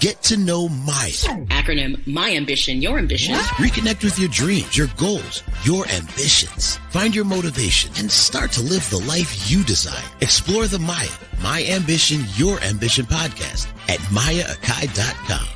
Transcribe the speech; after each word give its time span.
Get 0.00 0.22
to 0.22 0.36
know 0.38 0.68
Maya. 0.68 1.10
Acronym 1.48 2.06
My 2.06 2.34
Ambition, 2.34 2.80
Your 2.80 2.98
Ambition. 2.98 3.34
Reconnect 3.34 4.02
with 4.02 4.18
your 4.18 4.30
dreams, 4.30 4.76
your 4.76 4.86
goals, 4.96 5.42
your 5.62 5.86
ambitions. 5.88 6.76
Find 6.90 7.14
your 7.14 7.26
motivation 7.26 7.92
and 7.98 8.10
start 8.10 8.50
to 8.52 8.62
live 8.62 8.88
the 8.88 9.00
life 9.00 9.50
you 9.50 9.62
desire. 9.62 10.02
Explore 10.20 10.68
the 10.68 10.78
Maya, 10.78 11.08
My 11.42 11.64
Ambition, 11.64 12.24
Your 12.36 12.58
Ambition 12.60 13.04
podcast 13.04 13.68
at 13.90 13.98
mayaakai.com. 14.10 15.46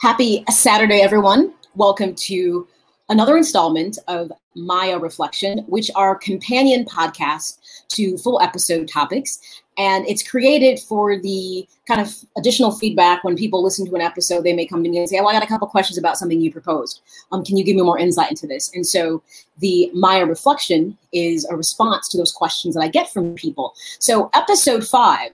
Happy 0.00 0.44
Saturday, 0.50 1.02
everyone. 1.02 1.52
Welcome 1.74 2.14
to 2.14 2.66
another 3.08 3.36
installment 3.36 3.98
of 4.08 4.32
Maya 4.54 4.98
Reflection, 4.98 5.58
which 5.66 5.90
are 5.94 6.16
companion 6.16 6.84
podcasts 6.84 7.58
to 7.88 8.16
full 8.18 8.40
episode 8.40 8.88
topics. 8.88 9.38
And 9.78 10.06
it's 10.06 10.26
created 10.26 10.80
for 10.80 11.18
the 11.20 11.68
kind 11.86 12.00
of 12.00 12.14
additional 12.38 12.72
feedback 12.72 13.22
when 13.22 13.36
people 13.36 13.62
listen 13.62 13.84
to 13.86 13.94
an 13.94 14.00
episode, 14.00 14.42
they 14.42 14.54
may 14.54 14.66
come 14.66 14.82
to 14.82 14.88
me 14.88 14.98
and 14.98 15.08
say, 15.08 15.18
Oh, 15.18 15.26
I 15.26 15.34
got 15.34 15.42
a 15.42 15.46
couple 15.46 15.68
questions 15.68 15.98
about 15.98 16.16
something 16.16 16.40
you 16.40 16.50
proposed. 16.50 17.02
Um, 17.30 17.44
can 17.44 17.58
you 17.58 17.64
give 17.64 17.76
me 17.76 17.82
more 17.82 17.98
insight 17.98 18.30
into 18.30 18.46
this? 18.46 18.72
And 18.74 18.86
so 18.86 19.22
the 19.58 19.90
Maya 19.92 20.24
Reflection 20.24 20.96
is 21.12 21.44
a 21.44 21.56
response 21.56 22.08
to 22.08 22.16
those 22.16 22.32
questions 22.32 22.74
that 22.74 22.80
I 22.80 22.88
get 22.88 23.12
from 23.12 23.34
people. 23.34 23.74
So 23.98 24.30
episode 24.32 24.86
five, 24.86 25.32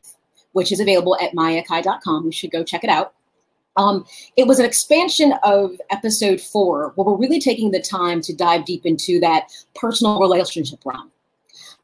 which 0.53 0.73
is 0.73 0.81
available 0.81 1.17
at 1.21 1.33
mayaakai.com, 1.33 2.27
you 2.27 2.33
should 2.33 2.51
go 2.51 2.65
check 2.65 2.83
it 2.83 2.91
out. 2.91 3.15
Um, 3.77 4.05
it 4.37 4.47
was 4.47 4.59
an 4.59 4.67
expansion 4.67 5.35
of 5.43 5.73
episode 5.91 6.41
four, 6.41 6.93
where 6.95 7.07
we're 7.07 7.17
really 7.17 7.41
taking 7.41 7.71
the 7.71 7.81
time 7.81 8.21
to 8.23 8.35
dive 8.35 8.65
deep 8.65 8.85
into 8.85 9.19
that 9.21 9.49
personal 9.75 10.21
relationship 10.21 10.81
realm. 10.85 11.11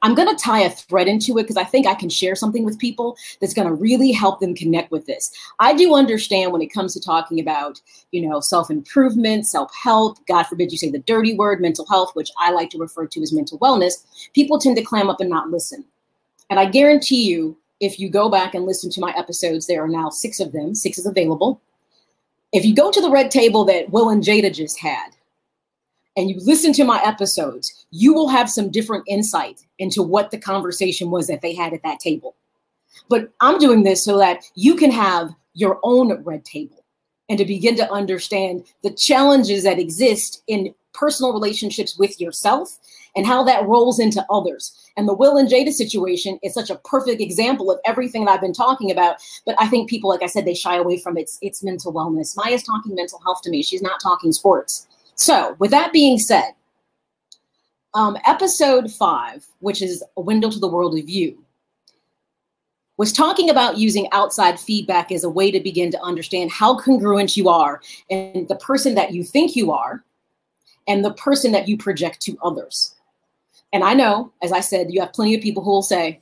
I'm 0.02 0.14
going 0.14 0.28
to 0.28 0.42
tie 0.42 0.60
a 0.60 0.70
thread 0.70 1.08
into 1.08 1.38
it 1.38 1.42
because 1.42 1.56
I 1.56 1.64
think 1.64 1.86
I 1.86 1.94
can 1.94 2.08
share 2.08 2.36
something 2.36 2.64
with 2.64 2.78
people 2.78 3.16
that's 3.40 3.54
going 3.54 3.66
to 3.66 3.74
really 3.74 4.12
help 4.12 4.38
them 4.38 4.54
connect 4.54 4.92
with 4.92 5.06
this. 5.06 5.32
I 5.58 5.74
do 5.74 5.94
understand 5.94 6.52
when 6.52 6.62
it 6.62 6.72
comes 6.72 6.94
to 6.94 7.00
talking 7.00 7.40
about, 7.40 7.80
you 8.12 8.26
know, 8.26 8.40
self 8.40 8.70
improvement, 8.70 9.46
self 9.46 9.72
help, 9.74 10.24
God 10.26 10.44
forbid 10.44 10.70
you 10.70 10.78
say 10.78 10.90
the 10.90 11.00
dirty 11.00 11.34
word, 11.34 11.60
mental 11.60 11.86
health, 11.86 12.12
which 12.14 12.30
I 12.38 12.52
like 12.52 12.70
to 12.70 12.78
refer 12.78 13.06
to 13.06 13.22
as 13.22 13.32
mental 13.32 13.58
wellness, 13.58 14.04
people 14.34 14.58
tend 14.60 14.76
to 14.76 14.84
clam 14.84 15.10
up 15.10 15.20
and 15.20 15.30
not 15.30 15.50
listen. 15.50 15.84
And 16.50 16.60
I 16.60 16.66
guarantee 16.66 17.24
you, 17.24 17.56
if 17.80 17.98
you 17.98 18.08
go 18.08 18.28
back 18.28 18.54
and 18.54 18.66
listen 18.66 18.90
to 18.90 19.00
my 19.00 19.12
episodes, 19.16 19.66
there 19.66 19.82
are 19.82 19.88
now 19.88 20.10
six 20.10 20.40
of 20.40 20.52
them, 20.52 20.74
six 20.74 20.98
is 20.98 21.06
available. 21.06 21.60
If 22.52 22.64
you 22.64 22.74
go 22.74 22.90
to 22.90 23.00
the 23.00 23.10
red 23.10 23.30
table 23.30 23.64
that 23.66 23.90
Will 23.90 24.10
and 24.10 24.22
Jada 24.22 24.52
just 24.52 24.78
had, 24.78 25.10
and 26.16 26.28
you 26.28 26.40
listen 26.40 26.72
to 26.74 26.84
my 26.84 27.00
episodes, 27.04 27.86
you 27.90 28.12
will 28.12 28.28
have 28.28 28.50
some 28.50 28.70
different 28.70 29.04
insight 29.06 29.64
into 29.78 30.02
what 30.02 30.30
the 30.30 30.38
conversation 30.38 31.10
was 31.10 31.28
that 31.28 31.42
they 31.42 31.54
had 31.54 31.72
at 31.72 31.82
that 31.84 32.00
table. 32.00 32.34
But 33.08 33.30
I'm 33.40 33.58
doing 33.58 33.84
this 33.84 34.04
so 34.04 34.18
that 34.18 34.44
you 34.54 34.74
can 34.74 34.90
have 34.90 35.30
your 35.54 35.78
own 35.82 36.12
red 36.24 36.44
table 36.44 36.84
and 37.28 37.38
to 37.38 37.44
begin 37.44 37.76
to 37.76 37.92
understand 37.92 38.64
the 38.82 38.90
challenges 38.90 39.62
that 39.64 39.78
exist 39.78 40.42
in 40.46 40.74
personal 40.94 41.32
relationships 41.32 41.96
with 41.98 42.20
yourself 42.20 42.78
and 43.16 43.26
how 43.26 43.42
that 43.44 43.66
rolls 43.66 43.98
into 43.98 44.24
others. 44.30 44.74
And 44.96 45.08
the 45.08 45.14
Will 45.14 45.36
and 45.36 45.48
Jada 45.48 45.72
situation 45.72 46.38
is 46.42 46.54
such 46.54 46.70
a 46.70 46.76
perfect 46.76 47.20
example 47.20 47.70
of 47.70 47.80
everything 47.84 48.24
that 48.24 48.32
I've 48.32 48.40
been 48.40 48.52
talking 48.52 48.90
about. 48.90 49.16
But 49.46 49.56
I 49.58 49.68
think 49.68 49.88
people, 49.88 50.10
like 50.10 50.22
I 50.22 50.26
said, 50.26 50.44
they 50.44 50.54
shy 50.54 50.76
away 50.76 50.98
from 50.98 51.16
its 51.16 51.38
its 51.42 51.62
mental 51.62 51.92
wellness. 51.92 52.36
Maya's 52.36 52.62
talking 52.62 52.94
mental 52.94 53.20
health 53.24 53.42
to 53.42 53.50
me. 53.50 53.62
She's 53.62 53.82
not 53.82 54.00
talking 54.00 54.32
sports. 54.32 54.86
So, 55.14 55.56
with 55.58 55.70
that 55.72 55.92
being 55.92 56.18
said, 56.18 56.52
um, 57.94 58.16
episode 58.26 58.92
five, 58.92 59.46
which 59.60 59.82
is 59.82 60.04
a 60.16 60.20
window 60.20 60.50
to 60.50 60.58
the 60.58 60.68
world 60.68 60.96
of 60.98 61.08
you, 61.08 61.44
was 62.98 63.12
talking 63.12 63.48
about 63.48 63.78
using 63.78 64.08
outside 64.12 64.60
feedback 64.60 65.10
as 65.10 65.24
a 65.24 65.30
way 65.30 65.50
to 65.50 65.60
begin 65.60 65.90
to 65.92 66.02
understand 66.02 66.50
how 66.50 66.78
congruent 66.78 67.36
you 67.36 67.48
are 67.48 67.80
and 68.10 68.48
the 68.48 68.56
person 68.56 68.94
that 68.96 69.12
you 69.12 69.22
think 69.22 69.56
you 69.56 69.72
are 69.72 70.04
and 70.88 71.04
the 71.04 71.14
person 71.14 71.52
that 71.52 71.68
you 71.68 71.78
project 71.78 72.20
to 72.22 72.36
others. 72.42 72.94
And 73.72 73.84
I 73.84 73.94
know, 73.94 74.32
as 74.42 74.52
I 74.52 74.60
said, 74.60 74.92
you 74.92 75.00
have 75.00 75.12
plenty 75.12 75.34
of 75.34 75.42
people 75.42 75.62
who 75.62 75.70
will 75.70 75.82
say, 75.82 76.20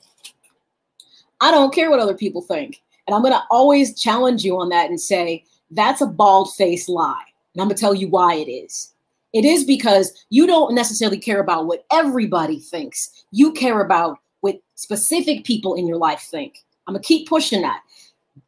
I 1.41 1.51
don't 1.51 1.75
care 1.75 1.91
what 1.91 2.01
other 2.01 2.17
people 2.17 2.43
think. 2.43 2.83
And 3.07 3.15
I'm 3.15 3.23
going 3.23 3.35
to 3.35 3.45
always 3.51 4.01
challenge 4.01 4.45
you 4.45 4.59
on 4.59 4.69
that 4.71 4.91
and 4.91 5.01
say, 5.01 5.45
that's 5.71 6.01
a 6.01 6.07
bald 6.07 6.55
faced 6.55 6.89
lie. 6.89 7.23
And 7.55 7.63
I'm 7.63 7.69
going 7.69 7.77
to 7.77 7.81
tell 7.81 7.95
you 7.95 8.09
why 8.09 8.35
it 8.35 8.51
is. 8.51 8.93
It 9.33 9.45
is 9.45 9.65
because 9.65 10.25
you 10.31 10.47
don't 10.47 10.75
necessarily 10.75 11.19
care 11.19 11.41
about 11.41 11.67
what 11.67 11.85
everybody 11.93 12.59
thinks. 12.59 13.25
You 13.33 13.53
care 13.53 13.81
about 13.81 14.19
what 14.41 14.61
specific 14.75 15.45
people 15.45 15.75
in 15.75 15.87
your 15.87 15.99
life 15.99 16.23
think. 16.31 16.65
I'm 16.87 16.95
going 16.95 17.03
to 17.03 17.07
keep 17.07 17.29
pushing 17.29 17.63
that. 17.63 17.83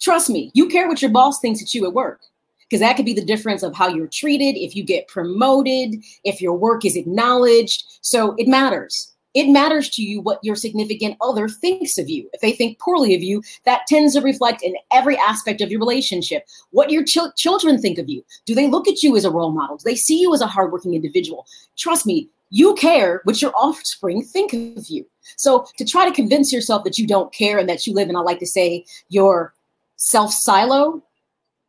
Trust 0.01 0.31
me, 0.31 0.51
you 0.55 0.69
care 0.69 0.89
what 0.89 1.03
your 1.03 1.11
boss 1.11 1.41
thinks 1.41 1.63
at 1.63 1.75
you 1.75 1.87
at 1.87 1.93
work 1.93 2.21
because 2.69 2.81
that 2.81 2.97
could 2.97 3.07
be 3.07 3.15
the 3.15 3.25
difference 3.25 3.63
of 3.63 3.75
how 3.75 3.89
you're 3.89 4.07
treated, 4.09 4.59
if 4.59 4.77
you 4.77 4.85
get 4.85 5.09
promoted, 5.09 6.03
if 6.25 6.41
your 6.41 6.55
work 6.55 6.85
is 6.85 6.97
acknowledged. 6.97 7.85
So 8.03 8.35
it 8.39 8.49
matters. 8.49 9.15
It 9.35 9.51
matters 9.51 9.91
to 9.91 10.03
you 10.03 10.21
what 10.21 10.43
your 10.43 10.57
significant 10.57 11.17
other 11.21 11.49
thinks 11.49 11.99
of 11.99 12.09
you. 12.09 12.29
If 12.33 12.41
they 12.41 12.53
think 12.53 12.79
poorly 12.79 13.15
of 13.15 13.23
you, 13.23 13.43
that 13.67 13.87
tends 13.87 14.15
to 14.15 14.21
reflect 14.21 14.63
in 14.63 14.75
every 14.93 15.17
aspect 15.19 15.61
of 15.61 15.71
your 15.71 15.81
relationship. 15.81 16.47
What 16.71 16.91
your 16.91 17.05
ch- 17.05 17.35
children 17.37 17.81
think 17.81 17.99
of 17.99 18.09
you. 18.09 18.25
Do 18.47 18.55
they 18.55 18.69
look 18.69 18.89
at 18.89 19.03
you 19.03 19.17
as 19.17 19.25
a 19.25 19.31
role 19.31 19.53
model? 19.53 19.77
Do 19.77 19.85
they 19.85 19.97
see 19.97 20.21
you 20.21 20.35
as 20.35 20.41
a 20.41 20.47
hardworking 20.47 20.95
individual? 20.95 21.47
Trust 21.77 22.07
me, 22.07 22.31
you 22.51 22.75
care 22.75 23.21
what 23.25 23.43
your 23.43 23.53
offspring 23.55 24.23
think 24.23 24.55
of 24.55 24.89
you. 24.89 25.07
So 25.37 25.67
to 25.77 25.85
try 25.85 26.09
to 26.09 26.15
convince 26.15 26.53
yourself 26.53 26.85
that 26.85 26.99
you 26.99 27.07
don't 27.07 27.33
care 27.33 27.59
and 27.59 27.69
that 27.69 27.87
you 27.87 27.93
live 27.93 28.09
in, 28.09 28.17
I 28.17 28.21
like 28.21 28.39
to 28.41 28.47
say, 28.47 28.87
your 29.11 29.55
self 29.97 30.33
silo 30.33 31.03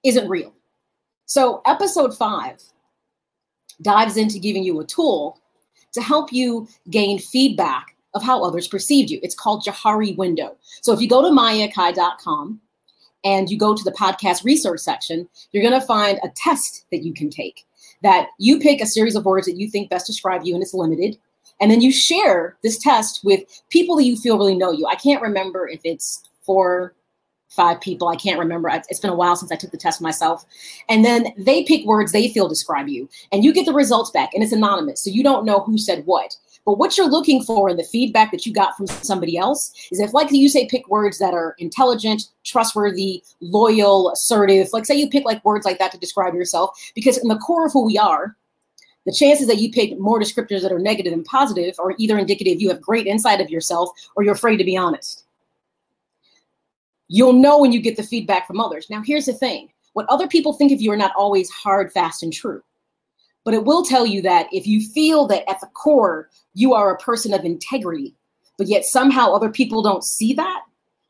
isn't 0.03 0.29
real. 0.29 0.53
So, 1.29 1.61
episode 1.67 2.17
five 2.17 2.59
dives 3.83 4.17
into 4.17 4.39
giving 4.39 4.63
you 4.63 4.79
a 4.79 4.85
tool 4.85 5.39
to 5.93 6.01
help 6.01 6.33
you 6.33 6.67
gain 6.89 7.19
feedback 7.19 7.95
of 8.15 8.23
how 8.23 8.43
others 8.43 8.67
perceived 8.67 9.11
you. 9.11 9.19
It's 9.21 9.35
called 9.35 9.63
Johari 9.63 10.17
Window. 10.17 10.57
So, 10.81 10.91
if 10.91 10.99
you 10.99 11.07
go 11.07 11.21
to 11.21 11.27
mayaakai.com 11.27 12.59
and 13.23 13.47
you 13.47 13.59
go 13.59 13.75
to 13.75 13.83
the 13.83 13.91
podcast 13.91 14.43
research 14.43 14.79
section, 14.79 15.29
you're 15.51 15.61
going 15.61 15.79
to 15.79 15.85
find 15.85 16.19
a 16.23 16.29
test 16.29 16.85
that 16.89 17.03
you 17.03 17.13
can 17.13 17.29
take. 17.29 17.63
That 18.01 18.29
you 18.39 18.59
pick 18.59 18.81
a 18.81 18.87
series 18.87 19.15
of 19.15 19.25
words 19.25 19.45
that 19.45 19.57
you 19.57 19.69
think 19.69 19.91
best 19.91 20.07
describe 20.07 20.41
you, 20.45 20.55
and 20.55 20.63
it's 20.63 20.73
limited. 20.73 21.19
And 21.61 21.69
then 21.69 21.81
you 21.81 21.91
share 21.91 22.57
this 22.63 22.79
test 22.79 23.23
with 23.23 23.41
people 23.69 23.95
that 23.97 24.05
you 24.05 24.17
feel 24.17 24.39
really 24.39 24.57
know 24.57 24.71
you. 24.71 24.87
I 24.87 24.95
can't 24.95 25.21
remember 25.21 25.67
if 25.67 25.81
it's 25.83 26.23
four 26.43 26.95
five 27.49 27.81
people. 27.81 28.07
I 28.07 28.15
can't 28.15 28.39
remember. 28.39 28.69
It's 28.89 28.99
been 28.99 29.11
a 29.11 29.15
while 29.15 29.35
since 29.35 29.51
I 29.51 29.55
took 29.55 29.71
the 29.71 29.77
test 29.77 30.01
myself. 30.01 30.45
And 30.87 31.03
then 31.03 31.33
they 31.37 31.63
pick 31.63 31.85
words 31.85 32.11
they 32.11 32.29
feel 32.29 32.47
describe 32.47 32.87
you, 32.87 33.09
and 33.31 33.43
you 33.43 33.53
get 33.53 33.65
the 33.65 33.73
results 33.73 34.11
back, 34.11 34.33
and 34.33 34.43
it's 34.43 34.53
anonymous. 34.53 35.03
So 35.03 35.09
you 35.09 35.23
don't 35.23 35.45
know 35.45 35.59
who 35.59 35.77
said 35.77 36.05
what. 36.05 36.35
But 36.65 36.77
what 36.77 36.97
you're 36.97 37.09
looking 37.09 37.43
for 37.43 37.69
in 37.69 37.77
the 37.77 37.83
feedback 37.83 38.31
that 38.31 38.45
you 38.45 38.53
got 38.53 38.75
from 38.77 38.85
somebody 38.85 39.37
else 39.37 39.73
is 39.91 39.99
if, 39.99 40.13
like 40.13 40.31
you 40.31 40.49
say, 40.49 40.67
pick 40.67 40.87
words 40.87 41.17
that 41.17 41.33
are 41.33 41.55
intelligent, 41.57 42.23
trustworthy, 42.43 43.23
loyal, 43.41 44.11
assertive. 44.11 44.67
Like, 44.71 44.85
say 44.85 44.95
you 44.95 45.09
pick 45.09 45.25
like 45.25 45.43
words 45.43 45.65
like 45.65 45.79
that 45.79 45.91
to 45.93 45.97
describe 45.97 46.35
yourself, 46.35 46.77
because 46.93 47.17
in 47.17 47.27
the 47.27 47.37
core 47.37 47.65
of 47.65 47.73
who 47.73 47.85
we 47.85 47.97
are, 47.97 48.35
the 49.05 49.13
chances 49.13 49.47
that 49.47 49.57
you 49.57 49.71
pick 49.71 49.97
more 49.97 50.19
descriptors 50.19 50.61
that 50.61 50.71
are 50.71 50.79
negative 50.79 51.11
than 51.11 51.23
positive 51.23 51.75
are 51.79 51.95
either 51.97 52.19
indicative 52.19 52.61
you 52.61 52.69
have 52.69 52.81
great 52.81 53.07
insight 53.07 53.41
of 53.41 53.49
yourself 53.49 53.89
or 54.15 54.23
you're 54.23 54.35
afraid 54.35 54.57
to 54.57 54.63
be 54.63 54.77
honest. 54.77 55.25
You'll 57.09 57.33
know 57.33 57.59
when 57.59 57.71
you 57.71 57.81
get 57.81 57.97
the 57.97 58.03
feedback 58.03 58.47
from 58.47 58.61
others. 58.61 58.87
Now, 58.89 59.01
here's 59.03 59.25
the 59.25 59.33
thing 59.33 59.69
what 59.93 60.05
other 60.09 60.27
people 60.27 60.53
think 60.53 60.71
of 60.71 60.81
you 60.81 60.91
are 60.91 60.97
not 60.97 61.11
always 61.17 61.49
hard, 61.49 61.91
fast, 61.91 62.23
and 62.23 62.31
true. 62.31 62.61
But 63.43 63.53
it 63.53 63.65
will 63.65 63.83
tell 63.83 64.05
you 64.05 64.21
that 64.21 64.47
if 64.51 64.67
you 64.67 64.87
feel 64.89 65.25
that 65.27 65.49
at 65.49 65.59
the 65.59 65.67
core 65.67 66.29
you 66.53 66.73
are 66.73 66.93
a 66.93 66.97
person 66.99 67.33
of 67.33 67.43
integrity, 67.43 68.15
but 68.57 68.67
yet 68.67 68.85
somehow 68.85 69.31
other 69.31 69.49
people 69.49 69.81
don't 69.81 70.03
see 70.03 70.33
that, 70.33 70.61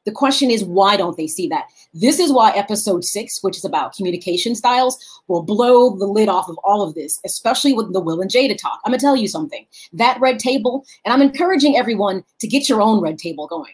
The 0.05 0.15
question 0.15 0.49
is, 0.49 0.63
why 0.63 0.95
don't 0.97 1.17
they 1.17 1.27
see 1.27 1.47
that? 1.49 1.65
This 1.93 2.19
is 2.19 2.31
why 2.31 2.51
episode 2.51 3.03
six, 3.03 3.43
which 3.43 3.57
is 3.57 3.65
about 3.65 3.93
communication 3.93 4.55
styles, 4.55 4.97
will 5.27 5.43
blow 5.43 5.95
the 5.97 6.07
lid 6.07 6.29
off 6.29 6.49
of 6.49 6.57
all 6.63 6.81
of 6.81 6.95
this, 6.95 7.19
especially 7.25 7.73
with 7.73 7.91
the 7.91 7.99
Will 7.99 8.21
and 8.21 8.31
Jada 8.31 8.57
talk. 8.57 8.79
I'm 8.83 8.91
going 8.91 8.99
to 8.99 9.05
tell 9.05 9.15
you 9.15 9.27
something. 9.27 9.65
That 9.93 10.19
red 10.19 10.39
table, 10.39 10.85
and 11.03 11.13
I'm 11.13 11.21
encouraging 11.21 11.77
everyone 11.77 12.23
to 12.39 12.47
get 12.47 12.69
your 12.69 12.81
own 12.81 13.01
red 13.01 13.19
table 13.19 13.45
going 13.45 13.73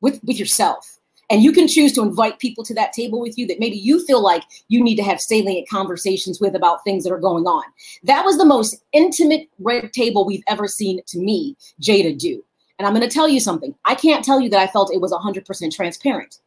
with, 0.00 0.22
with 0.24 0.38
yourself. 0.38 0.98
And 1.30 1.42
you 1.42 1.52
can 1.52 1.68
choose 1.68 1.92
to 1.92 2.02
invite 2.02 2.40
people 2.40 2.64
to 2.64 2.74
that 2.74 2.92
table 2.92 3.20
with 3.20 3.38
you 3.38 3.46
that 3.46 3.60
maybe 3.60 3.76
you 3.76 4.04
feel 4.04 4.20
like 4.20 4.42
you 4.68 4.82
need 4.82 4.96
to 4.96 5.04
have 5.04 5.20
salient 5.20 5.68
conversations 5.68 6.40
with 6.40 6.56
about 6.56 6.82
things 6.82 7.04
that 7.04 7.12
are 7.12 7.20
going 7.20 7.46
on. 7.46 7.62
That 8.02 8.24
was 8.24 8.36
the 8.36 8.44
most 8.44 8.82
intimate 8.92 9.48
red 9.60 9.92
table 9.92 10.26
we've 10.26 10.42
ever 10.48 10.66
seen 10.66 11.00
to 11.06 11.18
me, 11.18 11.56
Jada 11.80 12.18
do. 12.18 12.44
And 12.78 12.86
I'm 12.86 12.94
going 12.94 13.08
to 13.08 13.14
tell 13.14 13.28
you 13.28 13.40
something. 13.40 13.74
I 13.84 13.94
can't 13.94 14.24
tell 14.24 14.40
you 14.40 14.48
that 14.50 14.58
I 14.58 14.66
felt 14.66 14.92
it 14.92 15.00
was 15.00 15.12
100% 15.12 15.72
transparent 15.72 16.38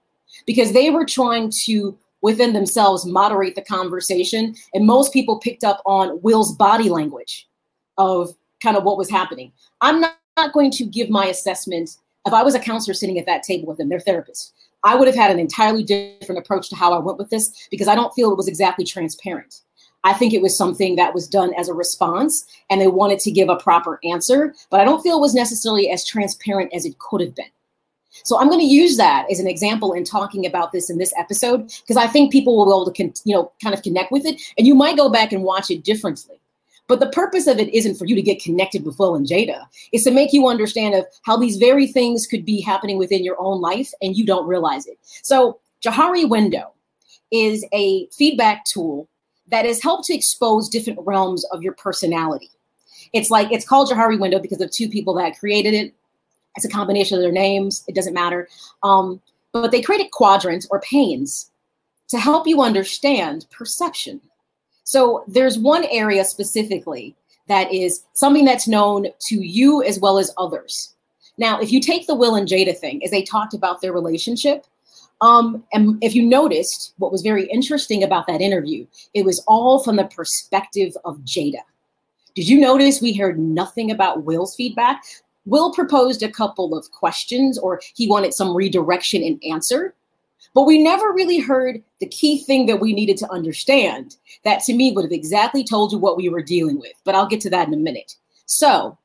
because 0.46 0.74
they 0.74 0.90
were 0.90 1.06
trying 1.06 1.52
to, 1.66 1.98
within 2.22 2.54
themselves, 2.54 3.06
moderate 3.06 3.56
the 3.56 3.62
conversation. 3.62 4.56
And 4.74 4.86
most 4.86 5.14
people 5.14 5.40
picked 5.40 5.64
up 5.64 5.82
on 5.86 6.20
Will's 6.24 6.56
body 6.56 6.90
language 6.90 7.48
of 7.98 8.36
kind 8.62 8.76
of 8.76 8.84
what 8.84 8.98
was 8.98 9.10
happening. 9.10 9.52
I'm 9.82 10.02
not, 10.02 10.18
not 10.36 10.54
going 10.54 10.72
to 10.72 10.86
give 10.86 11.12
my 11.12 11.28
assessment. 11.28 11.92
If 12.26 12.34
I 12.34 12.42
was 12.42 12.56
a 12.56 12.60
counselor 12.60 12.96
sitting 12.96 13.20
at 13.20 13.28
that 13.28 13.44
table 13.44 13.68
with 13.68 13.78
them, 13.78 13.90
their 13.90 14.00
therapist, 14.00 14.54
I 14.84 14.96
would 14.96 15.08
have 15.08 15.16
had 15.16 15.32
an 15.32 15.40
entirely 15.40 15.84
different 15.84 16.40
approach 16.40 16.70
to 16.70 16.76
how 16.76 16.94
I 16.94 17.00
went 17.00 17.18
with 17.18 17.30
this 17.30 17.68
because 17.72 17.88
I 17.88 17.96
don't 17.96 18.14
feel 18.14 18.32
it 18.32 18.38
was 18.38 18.48
exactly 18.48 18.86
transparent. 18.86 19.62
I 20.04 20.14
think 20.14 20.34
it 20.34 20.42
was 20.42 20.58
something 20.58 20.98
that 20.98 21.14
was 21.14 21.28
done 21.28 21.54
as 21.58 21.70
a 21.70 21.74
response 21.74 22.46
and 22.70 22.82
they 22.82 22.88
wanted 22.88 23.20
to 23.20 23.32
give 23.32 23.48
a 23.48 23.56
proper 23.56 24.00
answer, 24.04 24.54
but 24.70 24.82
I 24.82 24.84
don't 24.84 25.02
feel 25.02 25.18
it 25.18 25.22
was 25.22 25.34
necessarily 25.34 25.90
as 25.90 26.06
transparent 26.06 26.74
as 26.74 26.86
it 26.86 27.00
could 27.00 27.22
have 27.22 27.34
been. 27.34 27.46
So 28.24 28.38
I'm 28.38 28.48
going 28.48 28.60
to 28.60 28.66
use 28.66 28.98
that 28.98 29.26
as 29.32 29.40
an 29.40 29.48
example 29.48 29.94
in 29.94 30.04
talking 30.04 30.46
about 30.46 30.72
this 30.72 30.90
in 30.90 30.98
this 30.98 31.14
episode 31.18 31.72
because 31.82 31.98
I 31.98 32.08
think 32.08 32.32
people 32.32 32.56
will 32.56 32.66
be 32.66 32.70
able 32.70 32.92
to, 32.92 33.04
con- 33.04 33.14
you 33.26 33.34
know, 33.34 33.52
kind 33.62 33.74
of 33.74 33.82
connect 33.82 34.12
with 34.12 34.26
it, 34.26 34.40
and 34.58 34.68
you 34.68 34.76
might 34.76 34.98
go 34.98 35.10
back 35.10 35.32
and 35.32 35.44
watch 35.44 35.72
it 35.72 35.84
differently. 35.84 36.40
But 36.88 37.00
the 37.00 37.10
purpose 37.10 37.48
of 37.48 37.60
it 37.60 37.74
isn't 37.74 37.96
for 37.96 38.06
you 38.06 38.16
to 38.16 38.22
get 38.22 38.42
connected 38.42 38.86
with 38.86 39.00
Will 39.00 39.16
and 39.16 39.26
Jada. 39.26 39.66
It's 39.92 40.04
to 40.04 40.12
make 40.12 40.34
you 40.34 40.48
understand 40.48 40.96
of 40.96 41.06
how 41.24 41.38
these 41.38 41.58
very 41.58 41.88
things 41.88 42.28
could 42.28 42.46
be 42.46 42.62
happening 42.62 42.98
within 42.98 43.24
your 43.24 43.40
own 43.40 43.62
life 43.62 43.92
and 44.02 44.18
you 44.18 44.26
don't 44.26 44.48
realize 44.48 44.86
it. 44.86 44.98
So 45.22 45.60
Johari 45.84 46.28
Window 46.28 46.74
is 47.32 47.66
a 47.74 48.08
feedback 48.08 48.66
tool 48.66 49.08
that 49.48 49.66
has 49.66 49.82
helped 49.82 50.06
to 50.06 50.14
expose 50.14 50.70
different 50.70 51.00
realms 51.04 51.46
of 51.46 51.64
your 51.64 51.74
personality. 51.74 52.50
It's 53.14 53.30
like 53.30 53.52
it's 53.52 53.68
called 53.68 53.90
Johari 53.90 54.20
Window 54.20 54.40
because 54.40 54.62
of 54.62 54.72
two 54.72 54.90
people 54.90 55.14
that 55.16 55.40
created 55.40 55.74
it. 55.74 55.94
It's 56.56 56.66
a 56.66 56.70
combination 56.70 57.18
of 57.18 57.24
their 57.24 57.32
names. 57.32 57.84
It 57.88 57.96
doesn't 57.96 58.14
matter. 58.14 58.48
Um, 58.84 59.22
but 59.52 59.72
they 59.72 59.82
created 59.82 60.12
quadrants 60.12 60.68
or 60.70 60.82
panes 60.82 61.50
to 62.10 62.20
help 62.20 62.48
you 62.48 62.62
understand 62.62 63.46
perception. 63.52 64.22
So 64.84 65.24
there's 65.28 65.58
one 65.58 65.86
area 65.86 66.26
specifically 66.26 67.16
that 67.48 67.72
is 67.74 68.04
something 68.14 68.46
that's 68.46 68.68
known 68.68 69.08
to 69.28 69.36
you 69.36 69.84
as 69.84 70.00
well 70.00 70.18
as 70.18 70.32
others. 70.38 70.94
Now, 71.38 71.60
if 71.60 71.72
you 71.72 71.82
take 71.82 72.08
the 72.08 72.16
Will 72.16 72.36
and 72.36 72.48
Jada 72.48 72.78
thing, 72.78 73.04
as 73.04 73.12
they 73.12 73.24
talked 73.24 73.54
about 73.54 73.82
their 73.82 73.94
relationship, 73.94 74.66
um, 75.22 75.64
and 75.72 75.98
if 76.04 76.16
you 76.16 76.24
noticed, 76.24 76.94
what 76.98 77.12
was 77.12 77.22
very 77.22 77.46
interesting 77.48 78.04
about 78.04 78.28
that 78.28 78.42
interview, 78.42 78.86
it 79.14 79.26
was 79.26 79.44
all 79.48 79.84
from 79.84 79.96
the 79.96 80.06
perspective 80.06 80.96
of 81.06 81.18
Jada. 81.20 81.62
Did 82.36 82.48
you 82.48 82.60
notice 82.60 83.02
we 83.02 83.14
heard 83.14 83.40
nothing 83.40 83.92
about 83.92 84.24
Will's 84.24 84.56
feedback? 84.56 85.04
Will 85.46 85.74
proposed 85.74 86.24
a 86.24 86.32
couple 86.32 86.76
of 86.76 86.92
questions 86.92 87.58
or 87.58 87.82
he 87.96 88.08
wanted 88.08 88.34
some 88.34 88.56
redirection 88.56 89.24
and 89.24 89.42
answer, 89.44 89.94
but 90.54 90.64
we 90.64 90.82
never 90.82 91.12
really 91.12 91.40
heard 91.40 91.82
the 92.00 92.08
key 92.08 92.44
thing 92.44 92.66
that 92.68 92.80
we 92.80 92.94
needed 92.94 93.18
to 93.18 93.32
understand 93.32 94.18
that 94.44 94.62
to 94.64 94.74
me 94.74 94.92
would 94.92 95.06
have 95.06 95.12
exactly 95.12 95.64
told 95.64 95.92
you 95.92 95.98
what 95.98 96.18
we 96.18 96.30
were 96.30 96.44
dealing 96.44 96.80
with. 96.80 96.94
But 97.04 97.16
I'll 97.16 97.28
get 97.28 97.42
to 97.42 97.50
that 97.52 97.68
in 97.68 97.74
a 97.74 97.78
minute. 97.78 98.16
So, 98.46 98.98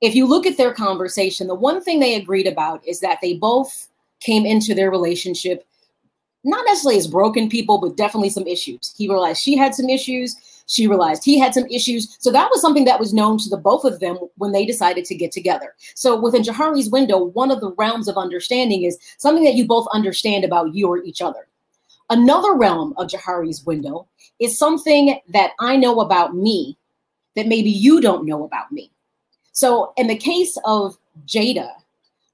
if 0.00 0.14
you 0.14 0.26
look 0.26 0.44
at 0.44 0.58
their 0.58 0.74
conversation, 0.74 1.46
the 1.46 1.54
one 1.54 1.82
thing 1.82 2.00
they 2.00 2.14
agreed 2.14 2.46
about 2.46 2.86
is 2.86 3.00
that 3.00 3.18
they 3.22 3.34
both 3.34 3.88
came 4.20 4.44
into 4.44 4.74
their 4.74 4.90
relationship 4.90 5.66
not 6.44 6.64
necessarily 6.66 6.98
as 6.98 7.06
broken 7.06 7.48
people, 7.48 7.78
but 7.80 7.96
definitely 7.96 8.30
some 8.30 8.46
issues. 8.46 8.94
He 8.96 9.08
realized 9.08 9.42
she 9.42 9.56
had 9.56 9.74
some 9.74 9.88
issues. 9.88 10.36
She 10.66 10.86
realized 10.86 11.24
he 11.24 11.38
had 11.38 11.52
some 11.52 11.66
issues. 11.66 12.16
So 12.20 12.32
that 12.32 12.48
was 12.50 12.60
something 12.60 12.84
that 12.86 12.98
was 12.98 13.12
known 13.12 13.38
to 13.38 13.48
the 13.50 13.56
both 13.56 13.84
of 13.84 14.00
them 14.00 14.18
when 14.36 14.52
they 14.52 14.64
decided 14.64 15.04
to 15.06 15.14
get 15.14 15.30
together. 15.30 15.74
So 15.94 16.18
within 16.18 16.42
Johari's 16.42 16.90
window, 16.90 17.24
one 17.24 17.50
of 17.50 17.60
the 17.60 17.72
realms 17.72 18.08
of 18.08 18.16
understanding 18.16 18.84
is 18.84 18.98
something 19.18 19.44
that 19.44 19.54
you 19.54 19.66
both 19.66 19.86
understand 19.92 20.44
about 20.44 20.74
you 20.74 20.88
or 20.88 21.02
each 21.02 21.20
other. 21.20 21.48
Another 22.10 22.54
realm 22.54 22.94
of 22.96 23.08
Johari's 23.08 23.64
window 23.64 24.06
is 24.40 24.58
something 24.58 25.18
that 25.28 25.52
I 25.60 25.76
know 25.76 26.00
about 26.00 26.34
me 26.34 26.76
that 27.36 27.46
maybe 27.46 27.70
you 27.70 28.00
don't 28.00 28.26
know 28.26 28.44
about 28.44 28.72
me. 28.72 28.90
So 29.52 29.92
in 29.96 30.06
the 30.06 30.16
case 30.16 30.56
of 30.64 30.96
Jada, 31.26 31.70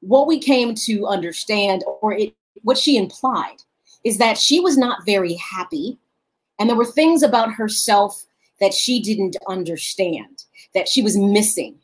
what 0.00 0.26
we 0.26 0.38
came 0.38 0.74
to 0.74 1.06
understand, 1.06 1.84
or 2.00 2.12
it, 2.12 2.34
what 2.62 2.78
she 2.78 2.96
implied, 2.96 3.56
is 4.04 4.18
that 4.18 4.38
she 4.38 4.60
was 4.60 4.78
not 4.78 5.04
very 5.04 5.34
happy. 5.34 5.98
And 6.60 6.68
there 6.68 6.76
were 6.76 6.84
things 6.84 7.22
about 7.22 7.52
herself 7.52 8.26
that 8.60 8.74
she 8.74 9.02
didn't 9.02 9.36
understand, 9.48 10.44
that 10.74 10.88
she 10.88 11.00
was 11.02 11.16
missing. 11.16 11.74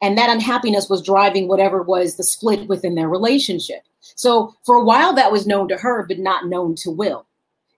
And 0.00 0.18
that 0.18 0.30
unhappiness 0.30 0.88
was 0.88 1.02
driving 1.02 1.46
whatever 1.46 1.82
was 1.82 2.16
the 2.16 2.24
split 2.24 2.66
within 2.66 2.96
their 2.96 3.08
relationship. 3.08 3.82
So 4.16 4.56
for 4.64 4.74
a 4.74 4.84
while, 4.84 5.14
that 5.14 5.30
was 5.30 5.46
known 5.46 5.68
to 5.68 5.76
her, 5.76 6.04
but 6.08 6.18
not 6.18 6.46
known 6.46 6.74
to 6.76 6.90
Will 6.90 7.26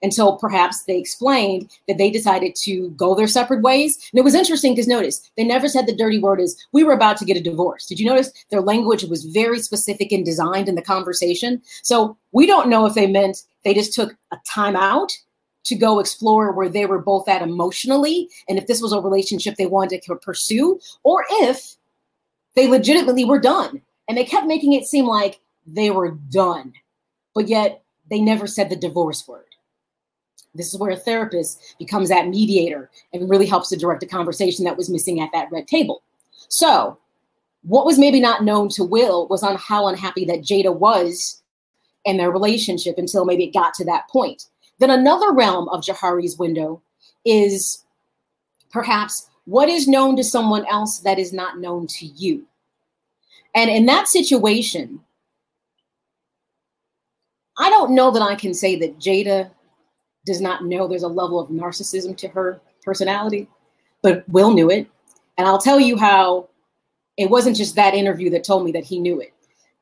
until 0.02 0.36
perhaps 0.36 0.84
they 0.84 0.98
explained 0.98 1.70
that 1.88 1.98
they 1.98 2.10
decided 2.10 2.54
to 2.54 2.90
go 2.90 3.14
their 3.14 3.26
separate 3.26 3.62
ways. 3.62 3.96
And 4.12 4.18
it 4.18 4.24
was 4.24 4.34
interesting 4.34 4.72
because 4.72 4.86
notice 4.86 5.30
they 5.36 5.44
never 5.44 5.66
said 5.66 5.86
the 5.86 5.96
dirty 5.96 6.18
word 6.18 6.40
is 6.40 6.62
we 6.72 6.84
were 6.84 6.92
about 6.92 7.16
to 7.18 7.24
get 7.24 7.38
a 7.38 7.42
divorce. 7.42 7.86
Did 7.86 7.98
you 7.98 8.06
notice 8.06 8.30
their 8.50 8.60
language 8.60 9.02
was 9.04 9.24
very 9.24 9.58
specific 9.60 10.12
and 10.12 10.24
designed 10.24 10.68
in 10.68 10.74
the 10.74 10.82
conversation? 10.82 11.62
So 11.82 12.16
we 12.32 12.46
don't 12.46 12.68
know 12.68 12.84
if 12.86 12.94
they 12.94 13.06
meant 13.06 13.44
they 13.64 13.74
just 13.74 13.94
took 13.94 14.14
a 14.30 14.36
time 14.46 14.76
out 14.76 15.10
to 15.64 15.74
go 15.74 15.98
explore 15.98 16.52
where 16.52 16.68
they 16.68 16.86
were 16.86 17.00
both 17.00 17.28
at 17.28 17.42
emotionally 17.42 18.28
and 18.48 18.58
if 18.58 18.66
this 18.66 18.82
was 18.82 18.92
a 18.92 19.00
relationship 19.00 19.56
they 19.56 19.66
wanted 19.66 20.02
to 20.02 20.16
pursue 20.16 20.78
or 21.02 21.24
if 21.30 21.76
they 22.54 22.68
legitimately 22.68 23.24
were 23.24 23.40
done. 23.40 23.82
And 24.08 24.18
they 24.18 24.24
kept 24.24 24.46
making 24.46 24.74
it 24.74 24.86
seem 24.86 25.06
like 25.06 25.40
they 25.66 25.90
were 25.90 26.12
done, 26.30 26.74
but 27.34 27.48
yet 27.48 27.82
they 28.10 28.20
never 28.20 28.46
said 28.46 28.68
the 28.68 28.76
divorce 28.76 29.26
word. 29.26 29.46
This 30.54 30.72
is 30.72 30.78
where 30.78 30.90
a 30.90 30.96
therapist 30.96 31.74
becomes 31.78 32.08
that 32.10 32.28
mediator 32.28 32.90
and 33.12 33.28
really 33.28 33.46
helps 33.46 33.70
to 33.70 33.76
direct 33.76 34.02
a 34.02 34.06
conversation 34.06 34.64
that 34.64 34.76
was 34.76 34.90
missing 34.90 35.20
at 35.20 35.30
that 35.32 35.50
red 35.50 35.66
table. 35.66 36.02
So, 36.48 36.98
what 37.62 37.86
was 37.86 37.98
maybe 37.98 38.20
not 38.20 38.44
known 38.44 38.68
to 38.70 38.84
Will 38.84 39.26
was 39.28 39.42
on 39.42 39.56
how 39.56 39.88
unhappy 39.88 40.26
that 40.26 40.42
Jada 40.42 40.76
was 40.76 41.42
in 42.04 42.18
their 42.18 42.30
relationship 42.30 42.98
until 42.98 43.24
maybe 43.24 43.44
it 43.44 43.54
got 43.54 43.72
to 43.74 43.84
that 43.86 44.08
point. 44.10 44.44
Then 44.78 44.90
another 44.90 45.32
realm 45.32 45.68
of 45.68 45.84
Johari's 45.84 46.38
window 46.38 46.82
is 47.24 47.84
perhaps 48.70 49.28
what 49.44 49.68
is 49.68 49.86
known 49.86 50.16
to 50.16 50.24
someone 50.24 50.66
else 50.66 51.00
that 51.00 51.18
is 51.18 51.32
not 51.32 51.58
known 51.58 51.86
to 51.86 52.06
you. 52.06 52.46
And 53.54 53.70
in 53.70 53.86
that 53.86 54.08
situation, 54.08 55.00
I 57.56 57.70
don't 57.70 57.94
know 57.94 58.10
that 58.10 58.22
I 58.22 58.34
can 58.34 58.52
say 58.52 58.76
that 58.80 58.98
Jada 58.98 59.50
does 60.26 60.40
not 60.40 60.64
know 60.64 60.88
there's 60.88 61.02
a 61.02 61.08
level 61.08 61.38
of 61.38 61.50
narcissism 61.50 62.16
to 62.16 62.28
her 62.28 62.60
personality, 62.82 63.48
but 64.02 64.28
Will 64.28 64.52
knew 64.52 64.70
it. 64.70 64.88
And 65.38 65.46
I'll 65.46 65.58
tell 65.60 65.78
you 65.78 65.96
how 65.96 66.48
it 67.16 67.30
wasn't 67.30 67.56
just 67.56 67.76
that 67.76 67.94
interview 67.94 68.30
that 68.30 68.44
told 68.44 68.64
me 68.64 68.72
that 68.72 68.84
he 68.84 68.98
knew 68.98 69.20
it. 69.20 69.32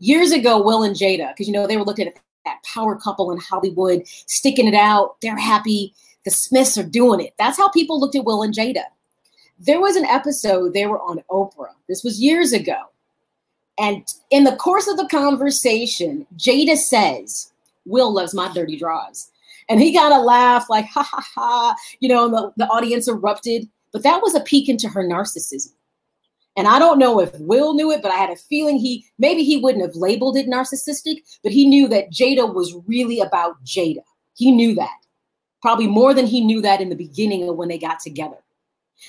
Years 0.01 0.33
ago, 0.33 0.61
Will 0.61 0.83
and 0.83 0.97
Jada, 0.97 1.33
because 1.33 1.47
you 1.47 1.53
know 1.53 1.67
they 1.67 1.77
were 1.77 1.85
looking 1.85 2.09
at 2.09 2.15
that 2.45 2.63
power 2.65 2.97
couple 2.97 3.31
in 3.31 3.39
Hollywood, 3.39 4.03
sticking 4.07 4.69
it 4.69 4.75
out. 4.75 5.17
They're 5.21 5.37
happy. 5.37 5.95
The 6.25 6.31
Smiths 6.31 6.79
are 6.79 6.85
doing 6.85 7.21
it. 7.21 7.35
That's 7.39 7.59
how 7.59 7.69
people 7.71 8.01
looked 8.01 8.17
at 8.17 8.25
Will 8.25 8.43
and 8.43 8.55
Jada. 8.55 8.85
There 9.59 9.81
was 9.81 9.97
an 9.97 10.05
episode 10.05 10.73
they 10.73 10.87
were 10.87 11.01
on 11.01 11.23
Oprah. 11.31 11.75
This 11.89 12.03
was 12.03 12.21
years 12.21 12.53
ago. 12.53 12.77
And 13.79 14.07
in 14.31 14.45
the 14.45 14.57
course 14.57 14.87
of 14.89 14.97
the 14.97 15.09
conversation, 15.09 16.27
Jada 16.37 16.77
says, 16.77 17.53
Will 17.87 18.13
loves 18.13 18.35
my 18.35 18.53
dirty 18.53 18.77
draws. 18.77 19.31
And 19.69 19.81
he 19.81 19.93
got 19.93 20.13
a 20.13 20.21
laugh 20.21 20.69
like, 20.69 20.87
ha 20.87 21.03
ha 21.03 21.25
ha, 21.35 21.77
you 22.01 22.09
know, 22.09 22.29
the, 22.29 22.53
the 22.57 22.67
audience 22.69 23.09
erupted. 23.09 23.69
But 23.93 24.03
that 24.03 24.23
was 24.23 24.35
a 24.35 24.41
peek 24.41 24.69
into 24.69 24.89
her 24.89 25.05
narcissism. 25.05 25.73
And 26.57 26.69
I 26.69 26.79
don't 26.79 26.99
know 26.99 27.19
if 27.21 27.33
Will 27.39 27.75
knew 27.75 27.91
it, 27.91 28.03
but 28.03 28.11
I 28.11 28.17
had 28.17 28.31
a 28.31 28.37
feeling 28.37 28.79
he 28.79 29.07
maybe 29.19 29.43
he 29.43 29.57
wouldn't 29.57 29.85
have 29.85 29.97
labeled 29.97 30.37
it 30.37 30.47
narcissistic, 30.47 31.23
but 31.43 31.53
he 31.53 31.67
knew 31.67 31.89
that 31.89 32.11
Jada 32.11 32.53
was 32.53 32.77
really 32.87 33.21
about 33.21 33.63
Jada. 33.65 34.03
He 34.35 34.51
knew 34.51 34.75
that 34.75 35.03
probably 35.63 35.87
more 35.87 36.13
than 36.13 36.27
he 36.27 36.41
knew 36.41 36.61
that 36.61 36.81
in 36.81 36.91
the 36.91 36.97
beginning 36.97 37.49
of 37.49 37.57
when 37.57 37.69
they 37.69 37.79
got 37.79 38.01
together. 38.01 38.37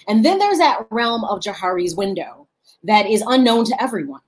And 0.08 0.24
then 0.24 0.38
there's 0.38 0.60
that 0.60 0.88
realm 0.92 1.26
of 1.26 1.42
Johari's 1.42 1.96
window 1.96 2.48
that 2.84 3.08
is 3.08 3.24
unknown 3.28 3.66
to 3.66 3.82
everyone. 3.82 4.22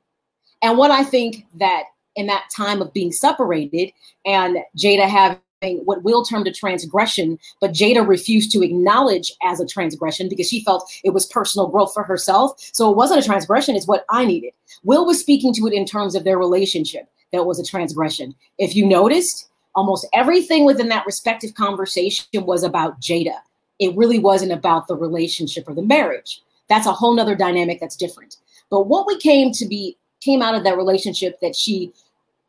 And 0.61 0.77
what 0.77 0.91
I 0.91 1.03
think 1.03 1.45
that 1.55 1.83
in 2.15 2.27
that 2.27 2.49
time 2.55 2.81
of 2.81 2.93
being 2.93 3.11
separated 3.11 3.91
and 4.25 4.57
Jada 4.77 5.07
having 5.07 5.39
what 5.61 6.03
Will 6.03 6.23
termed 6.23 6.47
a 6.47 6.51
transgression, 6.51 7.39
but 7.59 7.71
Jada 7.71 8.07
refused 8.07 8.51
to 8.51 8.61
acknowledge 8.61 9.31
as 9.43 9.59
a 9.59 9.65
transgression 9.65 10.29
because 10.29 10.47
she 10.47 10.63
felt 10.63 10.91
it 11.03 11.11
was 11.11 11.25
personal 11.25 11.67
growth 11.67 11.93
for 11.93 12.03
herself. 12.03 12.53
So 12.73 12.89
it 12.91 12.97
wasn't 12.97 13.21
a 13.21 13.25
transgression, 13.25 13.75
it's 13.75 13.87
what 13.87 14.05
I 14.09 14.25
needed. 14.25 14.53
Will 14.83 15.05
was 15.05 15.19
speaking 15.19 15.53
to 15.55 15.67
it 15.67 15.73
in 15.73 15.85
terms 15.85 16.15
of 16.15 16.23
their 16.23 16.37
relationship 16.37 17.09
that 17.31 17.45
was 17.45 17.59
a 17.59 17.65
transgression. 17.65 18.35
If 18.59 18.75
you 18.75 18.85
noticed, 18.85 19.49
almost 19.75 20.07
everything 20.13 20.65
within 20.65 20.89
that 20.89 21.05
respective 21.05 21.53
conversation 21.55 22.45
was 22.45 22.63
about 22.63 22.99
Jada. 23.01 23.37
It 23.79 23.95
really 23.95 24.19
wasn't 24.19 24.53
about 24.53 24.87
the 24.87 24.95
relationship 24.95 25.67
or 25.67 25.73
the 25.73 25.81
marriage. 25.81 26.41
That's 26.69 26.87
a 26.87 26.93
whole 26.93 27.13
nother 27.13 27.35
dynamic 27.35 27.79
that's 27.79 27.95
different. 27.95 28.37
But 28.69 28.87
what 28.87 29.05
we 29.05 29.17
came 29.19 29.51
to 29.53 29.65
be 29.65 29.97
came 30.21 30.41
out 30.41 30.55
of 30.55 30.63
that 30.63 30.77
relationship 30.77 31.39
that 31.41 31.55
she 31.55 31.91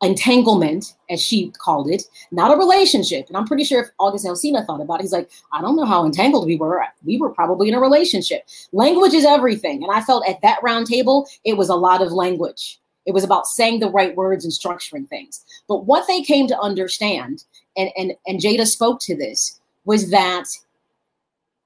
entanglement, 0.03 0.95
as 1.09 1.21
she 1.21 1.51
called 1.57 1.89
it, 1.89 2.03
not 2.31 2.53
a 2.53 2.57
relationship. 2.57 3.27
And 3.27 3.35
I'm 3.35 3.47
pretty 3.47 3.63
sure 3.63 3.81
if 3.81 3.89
August 3.99 4.25
Alsina 4.25 4.65
thought 4.65 4.81
about 4.81 4.99
it, 4.99 5.03
he's 5.03 5.11
like, 5.11 5.29
I 5.51 5.61
don't 5.61 5.75
know 5.75 5.85
how 5.85 6.05
entangled 6.05 6.45
we 6.45 6.55
were. 6.55 6.83
We 7.03 7.17
were 7.17 7.31
probably 7.31 7.69
in 7.69 7.73
a 7.73 7.79
relationship. 7.79 8.47
Language 8.71 9.13
is 9.13 9.25
everything. 9.25 9.83
And 9.83 9.91
I 9.91 10.01
felt 10.01 10.27
at 10.27 10.41
that 10.41 10.59
round 10.61 10.85
table, 10.85 11.27
it 11.45 11.57
was 11.57 11.69
a 11.69 11.75
lot 11.75 12.01
of 12.01 12.11
language. 12.11 12.79
It 13.05 13.13
was 13.13 13.23
about 13.23 13.47
saying 13.47 13.79
the 13.79 13.89
right 13.89 14.15
words 14.15 14.43
and 14.43 14.53
structuring 14.53 15.07
things. 15.07 15.43
But 15.67 15.85
what 15.85 16.07
they 16.07 16.21
came 16.21 16.47
to 16.47 16.59
understand, 16.59 17.45
and, 17.75 17.89
and, 17.97 18.13
and 18.27 18.39
Jada 18.39 18.67
spoke 18.67 18.99
to 19.01 19.15
this, 19.15 19.59
was 19.85 20.11
that 20.11 20.45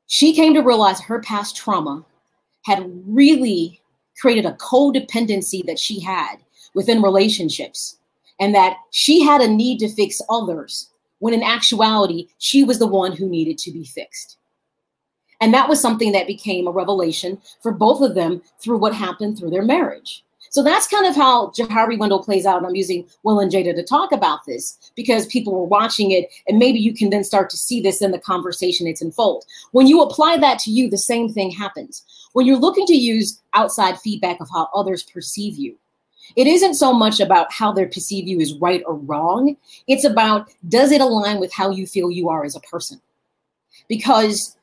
she 0.07 0.33
came 0.33 0.53
to 0.53 0.61
realize 0.61 1.01
her 1.01 1.19
past 1.19 1.57
trauma 1.57 2.05
had 2.63 2.89
really 3.07 3.81
created 4.19 4.45
a 4.45 4.53
codependency 4.53 5.65
that 5.65 5.79
she 5.79 5.99
had 5.99 6.35
within 6.75 7.01
relationships 7.01 7.97
and 8.39 8.55
that 8.55 8.77
she 8.91 9.21
had 9.21 9.41
a 9.41 9.47
need 9.47 9.79
to 9.79 9.89
fix 9.89 10.21
others 10.29 10.89
when 11.19 11.33
in 11.33 11.43
actuality, 11.43 12.27
she 12.39 12.63
was 12.63 12.79
the 12.79 12.87
one 12.87 13.15
who 13.15 13.29
needed 13.29 13.57
to 13.59 13.71
be 13.71 13.85
fixed. 13.85 14.37
And 15.39 15.53
that 15.53 15.69
was 15.69 15.79
something 15.79 16.11
that 16.11 16.27
became 16.27 16.67
a 16.67 16.71
revelation 16.71 17.39
for 17.61 17.71
both 17.71 18.01
of 18.01 18.15
them 18.15 18.41
through 18.59 18.77
what 18.77 18.93
happened 18.93 19.37
through 19.37 19.51
their 19.51 19.63
marriage. 19.63 20.23
So 20.49 20.63
that's 20.63 20.87
kind 20.87 21.05
of 21.05 21.15
how 21.15 21.47
Johari 21.51 21.97
Window 21.97 22.19
plays 22.19 22.45
out. 22.45 22.65
I'm 22.65 22.75
using 22.75 23.07
Will 23.23 23.39
and 23.39 23.51
Jada 23.51 23.73
to 23.73 23.83
talk 23.83 24.11
about 24.11 24.45
this 24.45 24.91
because 24.95 25.25
people 25.27 25.53
were 25.53 25.63
watching 25.63 26.11
it, 26.11 26.27
and 26.47 26.59
maybe 26.59 26.79
you 26.79 26.93
can 26.93 27.09
then 27.09 27.23
start 27.23 27.49
to 27.51 27.57
see 27.57 27.79
this 27.81 28.01
in 28.01 28.11
the 28.11 28.19
conversation 28.19 28.85
it's 28.85 29.01
unfold. 29.01 29.45
When 29.71 29.87
you 29.87 30.01
apply 30.01 30.37
that 30.37 30.59
to 30.59 30.71
you, 30.71 30.89
the 30.89 30.97
same 30.97 31.29
thing 31.29 31.51
happens. 31.51 32.03
When 32.33 32.45
you're 32.45 32.57
looking 32.57 32.85
to 32.87 32.95
use 32.95 33.41
outside 33.53 33.99
feedback 33.99 34.41
of 34.41 34.49
how 34.51 34.67
others 34.75 35.03
perceive 35.03 35.55
you, 35.55 35.77
it 36.35 36.47
isn't 36.47 36.75
so 36.75 36.93
much 36.93 37.19
about 37.19 37.51
how 37.51 37.71
they 37.71 37.85
perceive 37.85 38.27
you 38.27 38.39
is 38.39 38.53
right 38.55 38.83
or 38.85 38.95
wrong. 38.95 39.57
It's 39.87 40.05
about 40.05 40.49
does 40.67 40.91
it 40.91 41.01
align 41.01 41.39
with 41.39 41.53
how 41.53 41.71
you 41.71 41.85
feel 41.85 42.11
you 42.11 42.29
are 42.29 42.43
as 42.43 42.55
a 42.55 42.61
person? 42.61 43.01
Because 43.87 44.57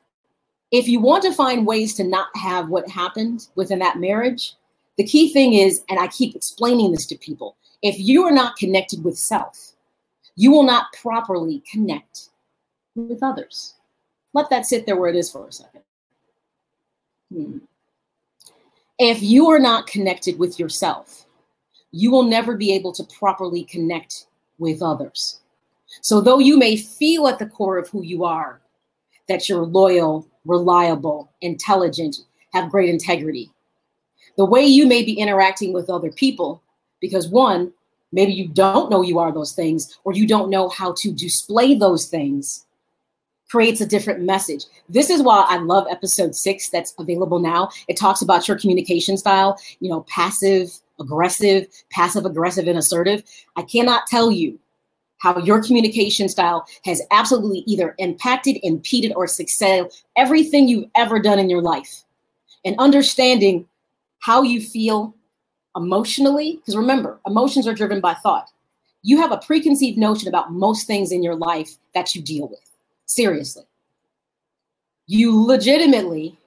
if 0.71 0.87
you 0.87 0.99
want 0.99 1.23
to 1.23 1.33
find 1.33 1.65
ways 1.65 1.93
to 1.95 2.03
not 2.03 2.27
have 2.35 2.69
what 2.69 2.89
happened 2.89 3.47
within 3.55 3.79
that 3.79 3.99
marriage, 3.99 4.53
the 4.97 5.03
key 5.03 5.31
thing 5.31 5.53
is, 5.53 5.81
and 5.89 5.99
I 5.99 6.07
keep 6.07 6.35
explaining 6.35 6.91
this 6.91 7.05
to 7.07 7.17
people, 7.17 7.55
if 7.81 7.97
you 7.97 8.23
are 8.25 8.31
not 8.31 8.57
connected 8.57 9.03
with 9.03 9.17
self, 9.17 9.73
you 10.35 10.51
will 10.51 10.63
not 10.63 10.93
properly 10.93 11.63
connect 11.71 12.29
with 12.95 13.23
others. 13.23 13.75
Let 14.33 14.49
that 14.49 14.65
sit 14.65 14.85
there 14.85 14.97
where 14.97 15.09
it 15.09 15.15
is 15.15 15.31
for 15.31 15.47
a 15.47 15.51
second. 15.51 15.81
Hmm. 17.33 17.57
If 18.97 19.21
you 19.21 19.49
are 19.49 19.59
not 19.59 19.87
connected 19.87 20.37
with 20.37 20.59
yourself, 20.59 21.25
you 21.91 22.11
will 22.11 22.23
never 22.23 22.55
be 22.55 22.73
able 22.73 22.93
to 22.93 23.03
properly 23.17 23.63
connect 23.63 24.25
with 24.57 24.81
others. 24.81 25.39
So, 26.01 26.21
though 26.21 26.39
you 26.39 26.57
may 26.57 26.77
feel 26.77 27.27
at 27.27 27.39
the 27.39 27.47
core 27.47 27.77
of 27.77 27.89
who 27.89 28.03
you 28.03 28.23
are 28.23 28.61
that 29.27 29.47
you're 29.47 29.65
loyal, 29.65 30.27
reliable, 30.45 31.31
intelligent, 31.41 32.17
have 32.53 32.71
great 32.71 32.89
integrity, 32.89 33.51
the 34.37 34.45
way 34.45 34.63
you 34.63 34.87
may 34.87 35.03
be 35.03 35.13
interacting 35.13 35.73
with 35.73 35.89
other 35.89 36.11
people, 36.11 36.61
because 36.99 37.27
one, 37.27 37.73
maybe 38.11 38.31
you 38.31 38.47
don't 38.47 38.89
know 38.89 39.01
you 39.01 39.19
are 39.19 39.31
those 39.31 39.53
things, 39.53 39.99
or 40.03 40.13
you 40.13 40.27
don't 40.27 40.49
know 40.49 40.69
how 40.69 40.93
to 40.97 41.11
display 41.11 41.75
those 41.75 42.07
things, 42.07 42.65
creates 43.49 43.81
a 43.81 43.85
different 43.85 44.21
message. 44.21 44.65
This 44.87 45.09
is 45.09 45.21
why 45.21 45.45
I 45.47 45.57
love 45.57 45.87
episode 45.89 46.35
six 46.35 46.69
that's 46.69 46.93
available 46.99 47.39
now. 47.39 47.69
It 47.87 47.97
talks 47.97 48.21
about 48.21 48.47
your 48.47 48.57
communication 48.57 49.17
style, 49.17 49.59
you 49.79 49.89
know, 49.89 50.05
passive, 50.07 50.71
aggressive, 50.99 51.67
passive 51.91 52.25
aggressive, 52.25 52.67
and 52.67 52.77
assertive. 52.77 53.23
I 53.55 53.63
cannot 53.63 54.07
tell 54.07 54.31
you 54.31 54.59
how 55.19 55.37
your 55.39 55.61
communication 55.61 56.29
style 56.29 56.65
has 56.85 57.01
absolutely 57.11 57.59
either 57.67 57.93
impacted, 57.97 58.57
impeded, 58.63 59.13
or 59.15 59.27
succeeded 59.27 59.91
everything 60.15 60.67
you've 60.67 60.89
ever 60.95 61.19
done 61.19 61.39
in 61.39 61.49
your 61.49 61.61
life. 61.61 62.03
And 62.65 62.75
understanding 62.79 63.67
how 64.19 64.41
you 64.43 64.61
feel 64.61 65.15
emotionally, 65.75 66.55
because 66.57 66.75
remember, 66.75 67.19
emotions 67.25 67.67
are 67.67 67.73
driven 67.73 68.01
by 68.01 68.13
thought. 68.15 68.49
You 69.01 69.17
have 69.21 69.31
a 69.31 69.37
preconceived 69.37 69.97
notion 69.97 70.27
about 70.27 70.51
most 70.51 70.87
things 70.87 71.11
in 71.11 71.23
your 71.23 71.35
life 71.35 71.77
that 71.93 72.15
you 72.15 72.21
deal 72.21 72.47
with. 72.47 72.59
Seriously. 73.05 73.63
You 75.07 75.41
legitimately 75.45 76.37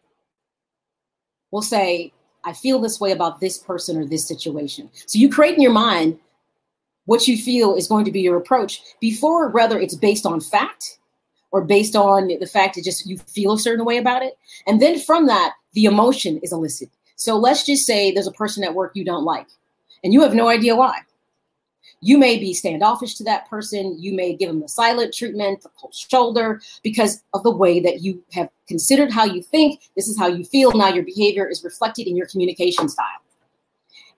will 1.50 1.62
say, 1.62 2.12
I 2.44 2.52
feel 2.52 2.80
this 2.80 3.00
way 3.00 3.12
about 3.12 3.40
this 3.40 3.58
person 3.58 3.96
or 3.96 4.04
this 4.04 4.26
situation. 4.26 4.90
So 5.06 5.18
you 5.18 5.30
create 5.30 5.54
in 5.54 5.62
your 5.62 5.72
mind 5.72 6.18
what 7.06 7.26
you 7.26 7.36
feel 7.36 7.74
is 7.74 7.88
going 7.88 8.04
to 8.04 8.12
be 8.12 8.20
your 8.20 8.36
approach 8.36 8.82
before 9.00 9.48
whether 9.50 9.78
it's 9.78 9.94
based 9.94 10.26
on 10.26 10.40
fact 10.40 10.98
or 11.50 11.62
based 11.62 11.94
on 11.96 12.28
the 12.28 12.46
fact 12.46 12.76
that 12.76 12.84
just 12.84 13.06
you 13.06 13.18
feel 13.18 13.52
a 13.52 13.58
certain 13.58 13.84
way 13.84 13.98
about 13.98 14.22
it. 14.22 14.38
And 14.66 14.80
then 14.80 14.98
from 14.98 15.26
that, 15.26 15.54
the 15.74 15.84
emotion 15.84 16.38
is 16.42 16.52
elicited. 16.52 16.94
So 17.16 17.36
let's 17.36 17.64
just 17.64 17.86
say 17.86 18.10
there's 18.10 18.26
a 18.26 18.32
person 18.32 18.64
at 18.64 18.74
work 18.74 18.92
you 18.94 19.04
don't 19.04 19.24
like 19.24 19.46
and 20.02 20.12
you 20.12 20.22
have 20.22 20.34
no 20.34 20.48
idea 20.48 20.74
why. 20.74 20.98
You 22.04 22.18
may 22.18 22.36
be 22.36 22.52
standoffish 22.52 23.14
to 23.14 23.24
that 23.24 23.48
person. 23.48 23.96
You 23.98 24.12
may 24.12 24.34
give 24.34 24.48
them 24.48 24.60
the 24.60 24.68
silent 24.68 25.14
treatment, 25.14 25.62
the 25.62 25.70
cold 25.78 25.94
shoulder, 25.94 26.60
because 26.82 27.22
of 27.32 27.44
the 27.44 27.50
way 27.50 27.78
that 27.78 28.02
you 28.02 28.22
have 28.32 28.48
considered 28.66 29.12
how 29.12 29.24
you 29.24 29.40
think. 29.40 29.80
This 29.94 30.08
is 30.08 30.18
how 30.18 30.26
you 30.26 30.44
feel. 30.44 30.72
Now 30.72 30.88
your 30.88 31.04
behavior 31.04 31.48
is 31.48 31.62
reflected 31.62 32.08
in 32.08 32.16
your 32.16 32.26
communication 32.26 32.88
style. 32.88 33.21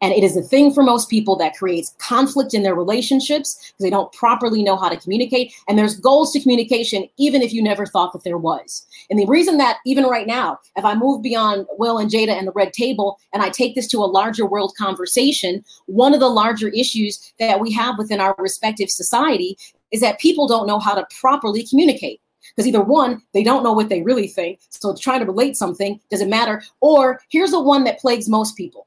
And 0.05 0.13
it 0.13 0.23
is 0.23 0.37
a 0.37 0.43
thing 0.43 0.71
for 0.71 0.83
most 0.83 1.09
people 1.09 1.35
that 1.37 1.57
creates 1.57 1.95
conflict 1.97 2.53
in 2.53 2.63
their 2.63 2.75
relationships 2.75 3.55
because 3.55 3.85
they 3.85 3.89
don't 3.89 4.13
properly 4.13 4.63
know 4.63 4.77
how 4.77 4.91
to 4.91 4.99
communicate. 4.99 5.55
And 5.67 5.79
there's 5.79 5.99
goals 5.99 6.31
to 6.33 6.43
communication, 6.43 7.09
even 7.17 7.41
if 7.41 7.55
you 7.55 7.63
never 7.63 7.87
thought 7.87 8.13
that 8.13 8.23
there 8.23 8.37
was. 8.37 8.85
And 9.09 9.19
the 9.19 9.25
reason 9.25 9.57
that, 9.57 9.79
even 9.87 10.05
right 10.05 10.27
now, 10.27 10.59
if 10.77 10.85
I 10.85 10.95
move 10.95 11.23
beyond 11.23 11.65
Will 11.79 11.97
and 11.97 12.11
Jada 12.11 12.37
and 12.37 12.47
the 12.47 12.53
red 12.53 12.75
table 12.75 13.19
and 13.33 13.43
I 13.43 13.49
take 13.49 13.75
this 13.75 13.87
to 13.89 13.99
a 14.01 14.05
larger 14.05 14.45
world 14.45 14.75
conversation, 14.77 15.65
one 15.87 16.13
of 16.13 16.21
the 16.21 16.29
larger 16.29 16.69
issues 16.69 17.33
that 17.39 17.59
we 17.59 17.73
have 17.73 17.97
within 17.97 18.21
our 18.21 18.35
respective 18.37 18.91
society 18.91 19.57
is 19.91 20.03
that 20.03 20.21
people 20.21 20.47
don't 20.47 20.67
know 20.67 20.79
how 20.79 20.95
to 20.95 21.07
properly 21.19 21.67
communicate 21.67 22.21
because 22.55 22.69
either 22.69 22.83
one, 22.83 23.23
they 23.33 23.43
don't 23.43 23.63
know 23.63 23.73
what 23.73 23.89
they 23.89 24.03
really 24.03 24.29
think. 24.29 24.61
So 24.69 24.95
trying 24.95 25.21
to 25.21 25.27
relate 25.27 25.57
something 25.57 25.99
doesn't 26.11 26.29
matter. 26.29 26.63
Or 26.83 27.21
here's 27.31 27.53
the 27.53 27.63
one 27.63 27.85
that 27.85 28.01
plagues 28.01 28.29
most 28.29 28.55
people 28.55 28.87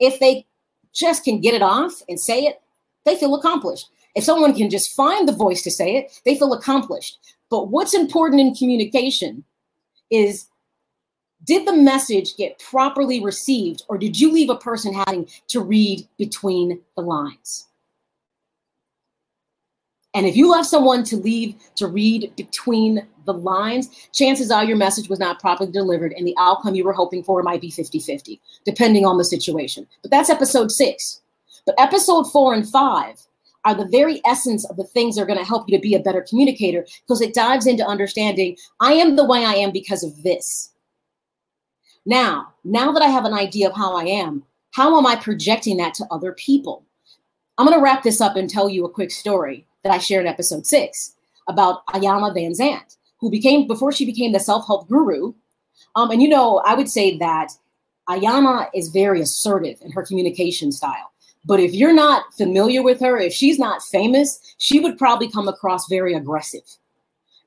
if 0.00 0.20
they 0.20 0.46
just 0.92 1.24
can 1.24 1.40
get 1.40 1.54
it 1.54 1.62
off 1.62 2.02
and 2.08 2.20
say 2.20 2.44
it, 2.44 2.60
they 3.04 3.16
feel 3.16 3.34
accomplished. 3.34 3.88
If 4.14 4.24
someone 4.24 4.54
can 4.54 4.70
just 4.70 4.94
find 4.94 5.26
the 5.26 5.32
voice 5.32 5.62
to 5.62 5.70
say 5.70 5.96
it, 5.96 6.20
they 6.24 6.36
feel 6.36 6.52
accomplished. 6.52 7.18
But 7.50 7.68
what's 7.68 7.94
important 7.94 8.40
in 8.40 8.54
communication 8.54 9.44
is 10.10 10.46
did 11.44 11.66
the 11.66 11.76
message 11.76 12.36
get 12.36 12.58
properly 12.58 13.22
received, 13.22 13.82
or 13.88 13.98
did 13.98 14.18
you 14.18 14.32
leave 14.32 14.48
a 14.48 14.56
person 14.56 14.94
having 14.94 15.28
to 15.48 15.60
read 15.60 16.08
between 16.16 16.80
the 16.96 17.02
lines? 17.02 17.66
And 20.14 20.26
if 20.26 20.36
you 20.36 20.48
left 20.48 20.68
someone 20.68 21.02
to 21.04 21.16
leave 21.16 21.56
to 21.74 21.88
read 21.88 22.32
between 22.36 23.06
the 23.24 23.34
lines, 23.34 23.90
chances 24.12 24.50
are 24.50 24.64
your 24.64 24.76
message 24.76 25.08
was 25.08 25.18
not 25.18 25.40
properly 25.40 25.72
delivered 25.72 26.12
and 26.12 26.26
the 26.26 26.36
outcome 26.38 26.76
you 26.76 26.84
were 26.84 26.92
hoping 26.92 27.24
for 27.24 27.42
might 27.42 27.60
be 27.60 27.70
50 27.70 27.98
50, 27.98 28.40
depending 28.64 29.04
on 29.04 29.18
the 29.18 29.24
situation. 29.24 29.86
But 30.02 30.12
that's 30.12 30.30
episode 30.30 30.70
six. 30.70 31.20
But 31.66 31.74
episode 31.78 32.24
four 32.30 32.54
and 32.54 32.68
five 32.68 33.20
are 33.64 33.74
the 33.74 33.88
very 33.88 34.20
essence 34.24 34.64
of 34.66 34.76
the 34.76 34.84
things 34.84 35.16
that 35.16 35.22
are 35.22 35.26
going 35.26 35.38
to 35.38 35.44
help 35.44 35.68
you 35.68 35.76
to 35.76 35.82
be 35.82 35.94
a 35.94 36.00
better 36.00 36.24
communicator 36.28 36.86
because 37.00 37.20
it 37.20 37.34
dives 37.34 37.66
into 37.66 37.84
understanding 37.84 38.56
I 38.80 38.92
am 38.92 39.16
the 39.16 39.24
way 39.24 39.44
I 39.44 39.54
am 39.54 39.72
because 39.72 40.04
of 40.04 40.22
this. 40.22 40.70
Now, 42.06 42.52
now 42.62 42.92
that 42.92 43.02
I 43.02 43.08
have 43.08 43.24
an 43.24 43.32
idea 43.32 43.68
of 43.68 43.74
how 43.74 43.96
I 43.96 44.04
am, 44.04 44.44
how 44.72 44.96
am 44.98 45.06
I 45.06 45.16
projecting 45.16 45.78
that 45.78 45.94
to 45.94 46.06
other 46.10 46.32
people? 46.32 46.84
I'm 47.56 47.66
going 47.66 47.78
to 47.78 47.82
wrap 47.82 48.02
this 48.02 48.20
up 48.20 48.36
and 48.36 48.50
tell 48.50 48.68
you 48.68 48.84
a 48.84 48.90
quick 48.90 49.10
story 49.10 49.66
that 49.84 49.92
I 49.92 49.98
shared 49.98 50.24
in 50.24 50.32
episode 50.32 50.66
six 50.66 51.14
about 51.46 51.86
Iyanla 51.88 52.34
Van 52.34 52.52
Vanzant, 52.52 52.96
who 53.20 53.30
became, 53.30 53.68
before 53.68 53.92
she 53.92 54.06
became 54.06 54.32
the 54.32 54.40
self 54.40 54.66
help 54.66 54.88
guru. 54.88 55.34
Um, 55.94 56.10
and 56.10 56.20
you 56.20 56.28
know, 56.28 56.58
I 56.64 56.74
would 56.74 56.88
say 56.88 57.16
that 57.18 57.52
Iyanla 58.08 58.68
is 58.74 58.88
very 58.88 59.20
assertive 59.20 59.78
in 59.82 59.92
her 59.92 60.02
communication 60.02 60.72
style. 60.72 61.12
But 61.44 61.60
if 61.60 61.74
you're 61.74 61.94
not 61.94 62.32
familiar 62.34 62.82
with 62.82 63.00
her, 63.00 63.18
if 63.18 63.34
she's 63.34 63.58
not 63.58 63.82
famous, 63.82 64.40
she 64.56 64.80
would 64.80 64.96
probably 64.96 65.30
come 65.30 65.46
across 65.46 65.88
very 65.88 66.14
aggressive. 66.14 66.64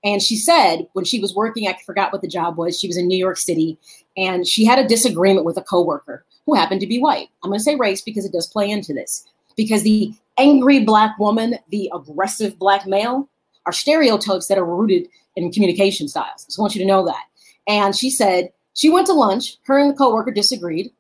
And 0.04 0.22
she 0.22 0.36
said 0.36 0.88
when 0.94 1.06
she 1.06 1.20
was 1.20 1.34
working, 1.34 1.68
I 1.68 1.76
forgot 1.84 2.14
what 2.14 2.22
the 2.22 2.28
job 2.28 2.58
was, 2.58 2.80
she 2.80 2.88
was 2.88 2.98
in 2.98 3.08
New 3.08 3.18
York 3.18 3.38
City 3.38 3.80
and 4.16 4.48
she 4.48 4.64
had 4.64 4.78
a 4.78 4.88
disagreement 4.88 5.46
with 5.46 5.58
a 5.58 5.64
coworker 5.64 6.24
who 6.46 6.54
happened 6.54 6.82
to 6.82 6.88
be 6.88 7.00
white. 7.00 7.30
I'm 7.44 7.50
going 7.50 7.60
to 7.60 7.64
say 7.64 7.76
race 7.76 8.04
because 8.04 8.24
it 8.24 8.32
does 8.32 8.46
play 8.46 8.70
into 8.70 8.94
this. 8.94 9.28
Because 9.56 9.82
the 9.82 10.14
angry 10.38 10.84
black 10.84 11.18
woman, 11.20 11.58
the 11.70 11.92
aggressive 11.94 12.58
black 12.60 12.86
male 12.86 13.30
are 13.66 13.74
stereotypes 13.74 14.48
that 14.48 14.58
are 14.58 14.66
rooted 14.66 15.08
in 15.36 15.52
communication 15.52 16.08
styles. 16.08 16.46
I 16.46 16.48
just 16.48 16.60
want 16.60 16.76
you 16.76 16.82
to 16.82 16.88
know 16.88 17.06
that. 17.06 17.26
And 17.68 17.96
she 17.96 18.10
said 18.10 18.52
she 18.74 18.90
went 18.90 19.08
to 19.08 19.14
lunch, 19.14 19.58
her 19.66 19.78
and 19.78 19.92
the 19.92 19.96
coworker 19.96 20.32
disagreed. 20.32 20.92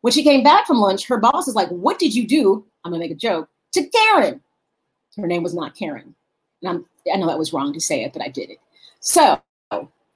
When 0.00 0.12
she 0.12 0.24
came 0.24 0.42
back 0.42 0.66
from 0.66 0.78
lunch, 0.78 1.06
her 1.06 1.18
boss 1.18 1.48
is 1.48 1.54
like, 1.54 1.68
What 1.68 1.98
did 1.98 2.14
you 2.14 2.26
do? 2.26 2.64
I'm 2.84 2.92
to 2.92 2.98
make 2.98 3.10
a 3.10 3.14
joke 3.14 3.48
to 3.72 3.88
Karen. 3.88 4.40
Her 5.16 5.26
name 5.26 5.42
was 5.42 5.54
not 5.54 5.74
Karen. 5.74 6.14
And 6.62 6.70
I'm, 6.70 6.86
I 7.12 7.16
know 7.16 7.26
that 7.26 7.38
was 7.38 7.52
wrong 7.52 7.72
to 7.72 7.80
say 7.80 8.04
it, 8.04 8.12
but 8.12 8.22
I 8.22 8.28
did 8.28 8.50
it. 8.50 8.58
So 9.00 9.40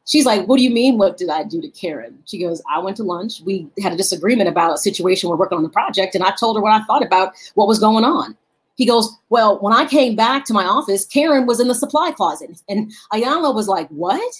she's 0.06 0.26
like, 0.26 0.46
What 0.46 0.58
do 0.58 0.64
you 0.64 0.70
mean? 0.70 0.98
What 0.98 1.16
did 1.16 1.30
I 1.30 1.44
do 1.44 1.60
to 1.60 1.68
Karen? 1.68 2.18
She 2.26 2.38
goes, 2.38 2.62
I 2.70 2.78
went 2.78 2.96
to 2.98 3.02
lunch. 3.02 3.40
We 3.44 3.68
had 3.82 3.92
a 3.92 3.96
disagreement 3.96 4.48
about 4.48 4.74
a 4.74 4.78
situation 4.78 5.28
we're 5.28 5.36
working 5.36 5.56
on 5.56 5.62
the 5.62 5.68
project, 5.68 6.14
and 6.14 6.24
I 6.24 6.32
told 6.32 6.56
her 6.56 6.62
what 6.62 6.72
I 6.72 6.84
thought 6.84 7.04
about 7.04 7.34
what 7.54 7.68
was 7.68 7.78
going 7.78 8.04
on. 8.04 8.36
He 8.80 8.86
goes, 8.86 9.14
Well, 9.28 9.58
when 9.60 9.74
I 9.74 9.84
came 9.84 10.16
back 10.16 10.46
to 10.46 10.54
my 10.54 10.64
office, 10.64 11.04
Karen 11.04 11.44
was 11.44 11.60
in 11.60 11.68
the 11.68 11.74
supply 11.74 12.12
closet. 12.12 12.62
And 12.66 12.90
Iyanla 13.12 13.54
was 13.54 13.68
like, 13.68 13.86
What? 13.90 14.34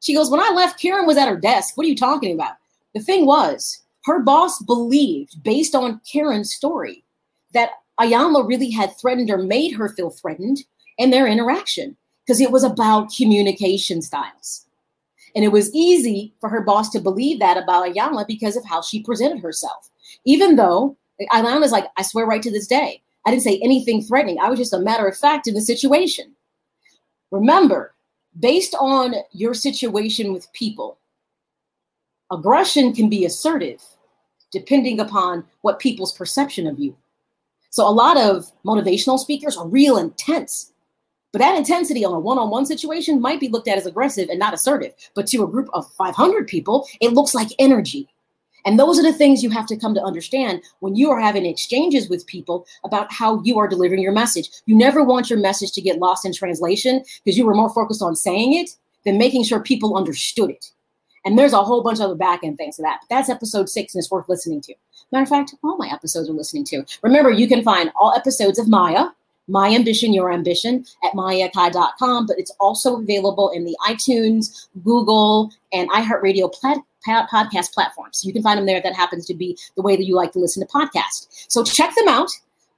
She 0.00 0.14
goes, 0.14 0.30
When 0.30 0.40
I 0.40 0.48
left, 0.54 0.80
Karen 0.80 1.04
was 1.04 1.18
at 1.18 1.28
her 1.28 1.36
desk. 1.38 1.76
What 1.76 1.84
are 1.84 1.90
you 1.90 1.94
talking 1.94 2.32
about? 2.32 2.54
The 2.94 3.02
thing 3.02 3.26
was, 3.26 3.82
her 4.06 4.22
boss 4.22 4.58
believed, 4.62 5.42
based 5.42 5.74
on 5.74 6.00
Karen's 6.10 6.54
story, 6.54 7.04
that 7.52 7.72
Iyanla 8.00 8.48
really 8.48 8.70
had 8.70 8.96
threatened 8.96 9.28
or 9.28 9.36
made 9.36 9.74
her 9.74 9.90
feel 9.90 10.08
threatened 10.08 10.64
in 10.96 11.10
their 11.10 11.26
interaction 11.26 11.94
because 12.24 12.40
it 12.40 12.50
was 12.50 12.64
about 12.64 13.12
communication 13.14 14.00
styles. 14.00 14.64
And 15.36 15.44
it 15.44 15.52
was 15.52 15.70
easy 15.74 16.32
for 16.40 16.48
her 16.48 16.62
boss 16.62 16.88
to 16.92 17.00
believe 17.00 17.38
that 17.40 17.58
about 17.58 17.86
Iyanla 17.86 18.26
because 18.26 18.56
of 18.56 18.64
how 18.64 18.80
she 18.80 19.02
presented 19.02 19.42
herself. 19.42 19.90
Even 20.24 20.56
though 20.56 20.96
Iyanla 21.30 21.64
is 21.64 21.72
like, 21.72 21.84
I 21.98 22.02
swear 22.02 22.24
right 22.24 22.42
to 22.42 22.50
this 22.50 22.66
day, 22.66 23.02
I 23.26 23.30
didn't 23.30 23.42
say 23.42 23.60
anything 23.62 24.02
threatening. 24.02 24.38
I 24.38 24.50
was 24.50 24.58
just 24.58 24.72
a 24.72 24.78
matter 24.78 25.06
of 25.06 25.16
fact 25.16 25.46
in 25.46 25.54
the 25.54 25.60
situation. 25.60 26.34
Remember, 27.30 27.94
based 28.38 28.74
on 28.78 29.14
your 29.32 29.54
situation 29.54 30.32
with 30.32 30.52
people, 30.52 30.98
aggression 32.30 32.92
can 32.92 33.08
be 33.08 33.24
assertive 33.24 33.82
depending 34.52 35.00
upon 35.00 35.44
what 35.62 35.80
people's 35.80 36.12
perception 36.12 36.66
of 36.66 36.78
you. 36.78 36.96
So 37.70 37.88
a 37.88 37.90
lot 37.90 38.16
of 38.16 38.52
motivational 38.64 39.18
speakers 39.18 39.56
are 39.56 39.66
real 39.66 39.96
intense. 39.96 40.72
But 41.32 41.40
that 41.40 41.58
intensity 41.58 42.04
on 42.04 42.12
a 42.12 42.20
one-on-one 42.20 42.64
situation 42.64 43.20
might 43.20 43.40
be 43.40 43.48
looked 43.48 43.66
at 43.66 43.78
as 43.78 43.86
aggressive 43.86 44.28
and 44.28 44.38
not 44.38 44.54
assertive. 44.54 44.94
But 45.16 45.26
to 45.28 45.42
a 45.42 45.48
group 45.48 45.68
of 45.74 45.92
500 45.94 46.46
people, 46.46 46.86
it 47.00 47.14
looks 47.14 47.34
like 47.34 47.48
energy. 47.58 48.08
And 48.64 48.78
those 48.78 48.98
are 48.98 49.02
the 49.02 49.12
things 49.12 49.42
you 49.42 49.50
have 49.50 49.66
to 49.66 49.76
come 49.76 49.94
to 49.94 50.02
understand 50.02 50.62
when 50.80 50.96
you 50.96 51.10
are 51.10 51.20
having 51.20 51.44
exchanges 51.44 52.08
with 52.08 52.26
people 52.26 52.66
about 52.84 53.12
how 53.12 53.42
you 53.42 53.58
are 53.58 53.68
delivering 53.68 54.02
your 54.02 54.12
message. 54.12 54.48
You 54.66 54.76
never 54.76 55.04
want 55.04 55.28
your 55.28 55.38
message 55.38 55.72
to 55.72 55.82
get 55.82 55.98
lost 55.98 56.24
in 56.24 56.32
translation 56.32 57.04
because 57.24 57.36
you 57.36 57.44
were 57.44 57.54
more 57.54 57.72
focused 57.72 58.02
on 58.02 58.16
saying 58.16 58.54
it 58.54 58.70
than 59.04 59.18
making 59.18 59.44
sure 59.44 59.60
people 59.60 59.96
understood 59.96 60.50
it. 60.50 60.70
And 61.24 61.38
there's 61.38 61.52
a 61.52 61.62
whole 61.62 61.82
bunch 61.82 61.98
of 61.98 62.06
other 62.06 62.14
back 62.14 62.40
end 62.42 62.58
things 62.58 62.76
to 62.76 62.82
that. 62.82 63.00
But 63.02 63.14
that's 63.14 63.30
episode 63.30 63.68
six 63.68 63.94
and 63.94 64.02
it's 64.02 64.10
worth 64.10 64.28
listening 64.28 64.60
to. 64.62 64.74
Matter 65.12 65.22
of 65.22 65.28
fact, 65.28 65.54
all 65.62 65.76
my 65.76 65.88
episodes 65.90 66.28
are 66.28 66.34
listening 66.34 66.64
to. 66.66 66.84
Remember, 67.02 67.30
you 67.30 67.46
can 67.46 67.62
find 67.62 67.90
all 67.98 68.12
episodes 68.14 68.58
of 68.58 68.68
Maya, 68.68 69.06
My 69.48 69.70
Ambition, 69.70 70.12
Your 70.12 70.30
Ambition, 70.32 70.84
at 71.02 71.12
mayaakai.com, 71.12 72.26
but 72.26 72.38
it's 72.38 72.52
also 72.60 72.96
available 73.00 73.50
in 73.50 73.64
the 73.64 73.76
iTunes, 73.86 74.68
Google, 74.82 75.50
and 75.72 75.88
iHeartRadio 75.90 76.52
plat- 76.52 76.82
podcast 77.06 77.72
platforms. 77.72 78.24
You 78.24 78.32
can 78.32 78.42
find 78.42 78.58
them 78.58 78.66
there. 78.66 78.80
That 78.80 78.94
happens 78.94 79.26
to 79.26 79.34
be 79.34 79.58
the 79.76 79.82
way 79.82 79.96
that 79.96 80.04
you 80.04 80.14
like 80.14 80.32
to 80.32 80.38
listen 80.38 80.66
to 80.66 80.72
podcasts. 80.72 81.46
So 81.48 81.62
check 81.62 81.94
them 81.94 82.08
out. 82.08 82.30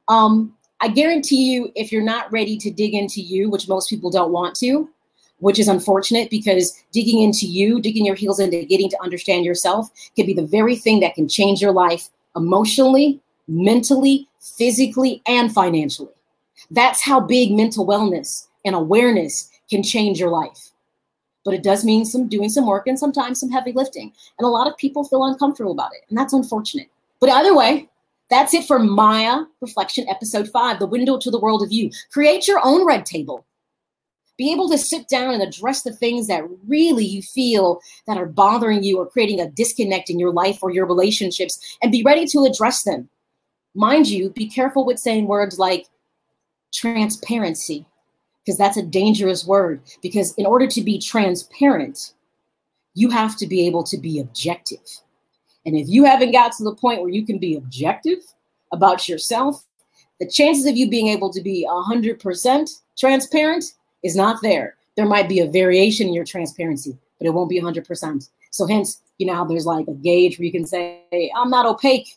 Um, 0.08 0.54
I 0.80 0.88
guarantee 0.88 1.52
you, 1.52 1.72
if 1.74 1.90
you're 1.90 2.02
not 2.02 2.30
ready 2.30 2.58
to 2.58 2.70
dig 2.70 2.94
into 2.94 3.20
you, 3.20 3.48
which 3.48 3.68
most 3.68 3.88
people 3.88 4.10
don't 4.10 4.32
want 4.32 4.54
to, 4.56 4.88
which 5.38 5.58
is 5.58 5.68
unfortunate 5.68 6.30
because 6.30 6.82
digging 6.92 7.22
into 7.22 7.46
you, 7.46 7.80
digging 7.80 8.04
your 8.04 8.14
heels 8.14 8.40
into 8.40 8.64
getting 8.64 8.90
to 8.90 9.02
understand 9.02 9.44
yourself 9.44 9.88
can 10.16 10.26
be 10.26 10.34
the 10.34 10.46
very 10.46 10.76
thing 10.76 11.00
that 11.00 11.14
can 11.14 11.28
change 11.28 11.60
your 11.60 11.72
life 11.72 12.08
emotionally, 12.34 13.20
mentally, 13.48 14.28
physically, 14.40 15.22
and 15.26 15.52
financially. 15.52 16.12
That's 16.70 17.02
how 17.02 17.20
big 17.20 17.52
mental 17.52 17.86
wellness 17.86 18.46
and 18.64 18.74
awareness 18.74 19.50
can 19.70 19.82
change 19.82 20.18
your 20.18 20.30
life. 20.30 20.70
But 21.46 21.54
it 21.54 21.62
does 21.62 21.84
mean 21.84 22.04
some 22.04 22.28
doing 22.28 22.50
some 22.50 22.66
work 22.66 22.86
and 22.86 22.98
sometimes 22.98 23.40
some 23.40 23.50
heavy 23.50 23.72
lifting. 23.72 24.12
And 24.38 24.44
a 24.44 24.50
lot 24.50 24.66
of 24.66 24.76
people 24.76 25.04
feel 25.04 25.24
uncomfortable 25.24 25.72
about 25.72 25.94
it. 25.94 26.02
And 26.10 26.18
that's 26.18 26.34
unfortunate. 26.34 26.90
But 27.20 27.30
either 27.30 27.56
way, 27.56 27.88
that's 28.28 28.52
it 28.52 28.66
for 28.66 28.78
Maya 28.78 29.44
Reflection 29.62 30.06
Episode 30.10 30.50
5, 30.50 30.80
The 30.80 30.86
Window 30.86 31.16
to 31.18 31.30
the 31.30 31.40
World 31.40 31.62
of 31.62 31.72
You. 31.72 31.90
Create 32.12 32.46
your 32.46 32.60
own 32.62 32.84
red 32.84 33.06
table 33.06 33.46
be 34.36 34.52
able 34.52 34.68
to 34.68 34.78
sit 34.78 35.08
down 35.08 35.34
and 35.34 35.42
address 35.42 35.82
the 35.82 35.92
things 35.92 36.26
that 36.26 36.44
really 36.66 37.04
you 37.04 37.22
feel 37.22 37.80
that 38.06 38.18
are 38.18 38.26
bothering 38.26 38.82
you 38.82 38.98
or 38.98 39.06
creating 39.06 39.40
a 39.40 39.48
disconnect 39.50 40.10
in 40.10 40.18
your 40.18 40.32
life 40.32 40.58
or 40.62 40.70
your 40.70 40.86
relationships 40.86 41.78
and 41.82 41.92
be 41.92 42.02
ready 42.02 42.26
to 42.26 42.44
address 42.44 42.82
them 42.82 43.08
mind 43.74 44.08
you 44.08 44.30
be 44.30 44.48
careful 44.48 44.84
with 44.84 44.98
saying 44.98 45.26
words 45.26 45.58
like 45.58 45.86
transparency 46.72 47.86
because 48.46 48.56
that's 48.56 48.76
a 48.76 48.82
dangerous 48.82 49.44
word 49.44 49.82
because 50.00 50.32
in 50.34 50.46
order 50.46 50.68
to 50.68 50.80
be 50.80 50.98
transparent 50.98 52.14
you 52.94 53.10
have 53.10 53.36
to 53.36 53.46
be 53.46 53.66
able 53.66 53.82
to 53.82 53.98
be 53.98 54.20
objective 54.20 54.86
and 55.66 55.76
if 55.76 55.88
you 55.88 56.04
haven't 56.04 56.30
got 56.30 56.52
to 56.52 56.62
the 56.64 56.74
point 56.74 57.00
where 57.00 57.10
you 57.10 57.26
can 57.26 57.38
be 57.38 57.56
objective 57.56 58.18
about 58.72 59.08
yourself 59.08 59.66
the 60.18 60.28
chances 60.28 60.66
of 60.66 60.76
you 60.76 60.88
being 60.88 61.08
able 61.08 61.32
to 61.32 61.42
be 61.42 61.66
100% 61.68 62.80
transparent 62.96 63.64
is 64.02 64.16
not 64.16 64.40
there. 64.42 64.76
There 64.96 65.06
might 65.06 65.28
be 65.28 65.40
a 65.40 65.50
variation 65.50 66.08
in 66.08 66.14
your 66.14 66.24
transparency, 66.24 66.96
but 67.18 67.26
it 67.26 67.34
won't 67.34 67.50
be 67.50 67.60
100%. 67.60 68.28
So 68.50 68.66
hence, 68.66 69.02
you 69.18 69.26
know 69.26 69.34
how 69.34 69.44
there's 69.44 69.66
like 69.66 69.88
a 69.88 69.94
gauge 69.94 70.38
where 70.38 70.46
you 70.46 70.52
can 70.52 70.66
say, 70.66 71.30
I'm 71.36 71.50
not 71.50 71.66
opaque, 71.66 72.16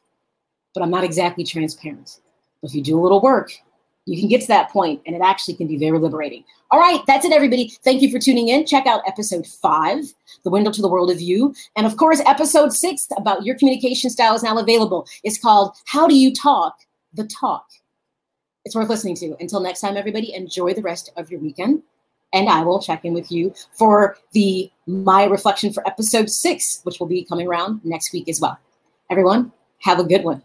but 0.74 0.82
I'm 0.82 0.90
not 0.90 1.04
exactly 1.04 1.44
transparent. 1.44 2.20
But 2.62 2.70
if 2.70 2.76
you 2.76 2.82
do 2.82 2.98
a 2.98 3.02
little 3.02 3.22
work, 3.22 3.52
you 4.10 4.20
can 4.20 4.28
get 4.28 4.42
to 4.42 4.48
that 4.48 4.72
point 4.72 5.02
and 5.06 5.16
it 5.16 5.22
actually 5.22 5.54
can 5.54 5.68
be 5.68 5.78
very 5.78 6.00
liberating. 6.00 6.44
All 6.72 6.80
right, 6.80 7.02
that's 7.06 7.26
it, 7.26 7.32
everybody. 7.32 7.70
Thank 7.84 8.02
you 8.02 8.12
for 8.12 8.18
tuning 8.18 8.48
in. 8.48 8.66
Check 8.66 8.88
out 8.88 9.08
episode 9.08 9.46
five, 9.46 10.04
The 10.44 10.50
Window 10.50 10.72
to 10.72 10.82
the 10.82 10.88
World 10.88 11.12
of 11.12 11.22
You. 11.22 11.54
And 11.76 11.86
of 11.86 11.98
course, 11.98 12.20
episode 12.26 12.74
six 12.74 13.08
about 13.18 13.44
your 13.44 13.56
communication 13.56 14.10
style 14.10 14.34
is 14.34 14.42
now 14.42 14.58
available. 14.58 15.08
It's 15.24 15.38
called 15.38 15.76
How 15.86 16.08
Do 16.08 16.16
You 16.16 16.34
Talk 16.34 16.76
the 17.14 17.26
Talk? 17.26 17.66
It's 18.66 18.76
worth 18.76 18.90
listening 18.90 19.16
to. 19.18 19.36
Until 19.40 19.60
next 19.60 19.82
time, 19.82 19.96
everybody, 19.96 20.34
enjoy 20.34 20.74
the 20.74 20.82
rest 20.82 21.12
of 21.16 21.30
your 21.30 21.40
weekend. 21.40 21.84
And 22.34 22.50
I 22.50 22.64
will 22.64 22.82
check 22.82 23.06
in 23.06 23.14
with 23.14 23.32
you 23.32 23.54
for 23.78 24.18
the 24.34 24.72
My 24.88 25.26
Reflection 25.26 25.72
for 25.72 25.88
episode 25.88 26.30
six, 26.30 26.82
which 26.84 27.00
will 27.00 27.08
be 27.08 27.26
coming 27.26 27.48
around 27.48 27.82
next 27.84 28.12
week 28.12 28.28
as 28.28 28.40
well. 28.42 28.58
Everyone, 29.10 29.52
have 29.80 30.00
a 30.00 30.04
good 30.04 30.24
one. 30.24 30.42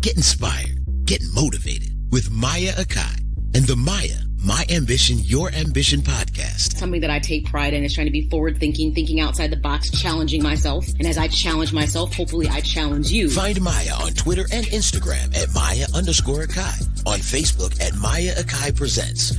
Get 0.00 0.16
inspired, 0.16 0.78
get 1.04 1.20
motivated 1.34 1.90
with 2.10 2.30
Maya 2.30 2.72
Akai 2.72 3.20
and 3.54 3.64
the 3.66 3.76
Maya 3.76 4.28
my 4.44 4.64
Ambition, 4.70 5.18
Your 5.18 5.50
Ambition 5.52 6.00
podcast. 6.00 6.76
Something 6.76 7.00
that 7.00 7.10
I 7.10 7.18
take 7.18 7.46
pride 7.46 7.74
in 7.74 7.84
is 7.84 7.94
trying 7.94 8.06
to 8.06 8.12
be 8.12 8.28
forward 8.28 8.58
thinking, 8.58 8.94
thinking 8.94 9.20
outside 9.20 9.50
the 9.50 9.56
box, 9.56 9.90
challenging 9.90 10.42
myself. 10.42 10.86
And 10.98 11.06
as 11.06 11.18
I 11.18 11.28
challenge 11.28 11.72
myself, 11.72 12.14
hopefully 12.14 12.48
I 12.48 12.60
challenge 12.60 13.10
you. 13.10 13.28
Find 13.28 13.60
Maya 13.60 13.94
on 14.00 14.12
Twitter 14.12 14.46
and 14.52 14.64
Instagram 14.66 15.36
at 15.36 15.52
Maya 15.54 15.86
underscore 15.94 16.44
Akai. 16.44 17.06
On 17.06 17.18
Facebook 17.18 17.80
at 17.80 17.94
Maya 17.96 18.34
Akai 18.36 18.76
Presents. 18.76 19.36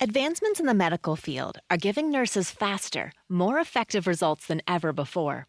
Advancements 0.00 0.60
in 0.60 0.66
the 0.66 0.74
medical 0.74 1.16
field 1.16 1.58
are 1.70 1.76
giving 1.76 2.10
nurses 2.10 2.50
faster, 2.50 3.12
more 3.28 3.58
effective 3.58 4.06
results 4.06 4.46
than 4.46 4.62
ever 4.68 4.92
before. 4.92 5.48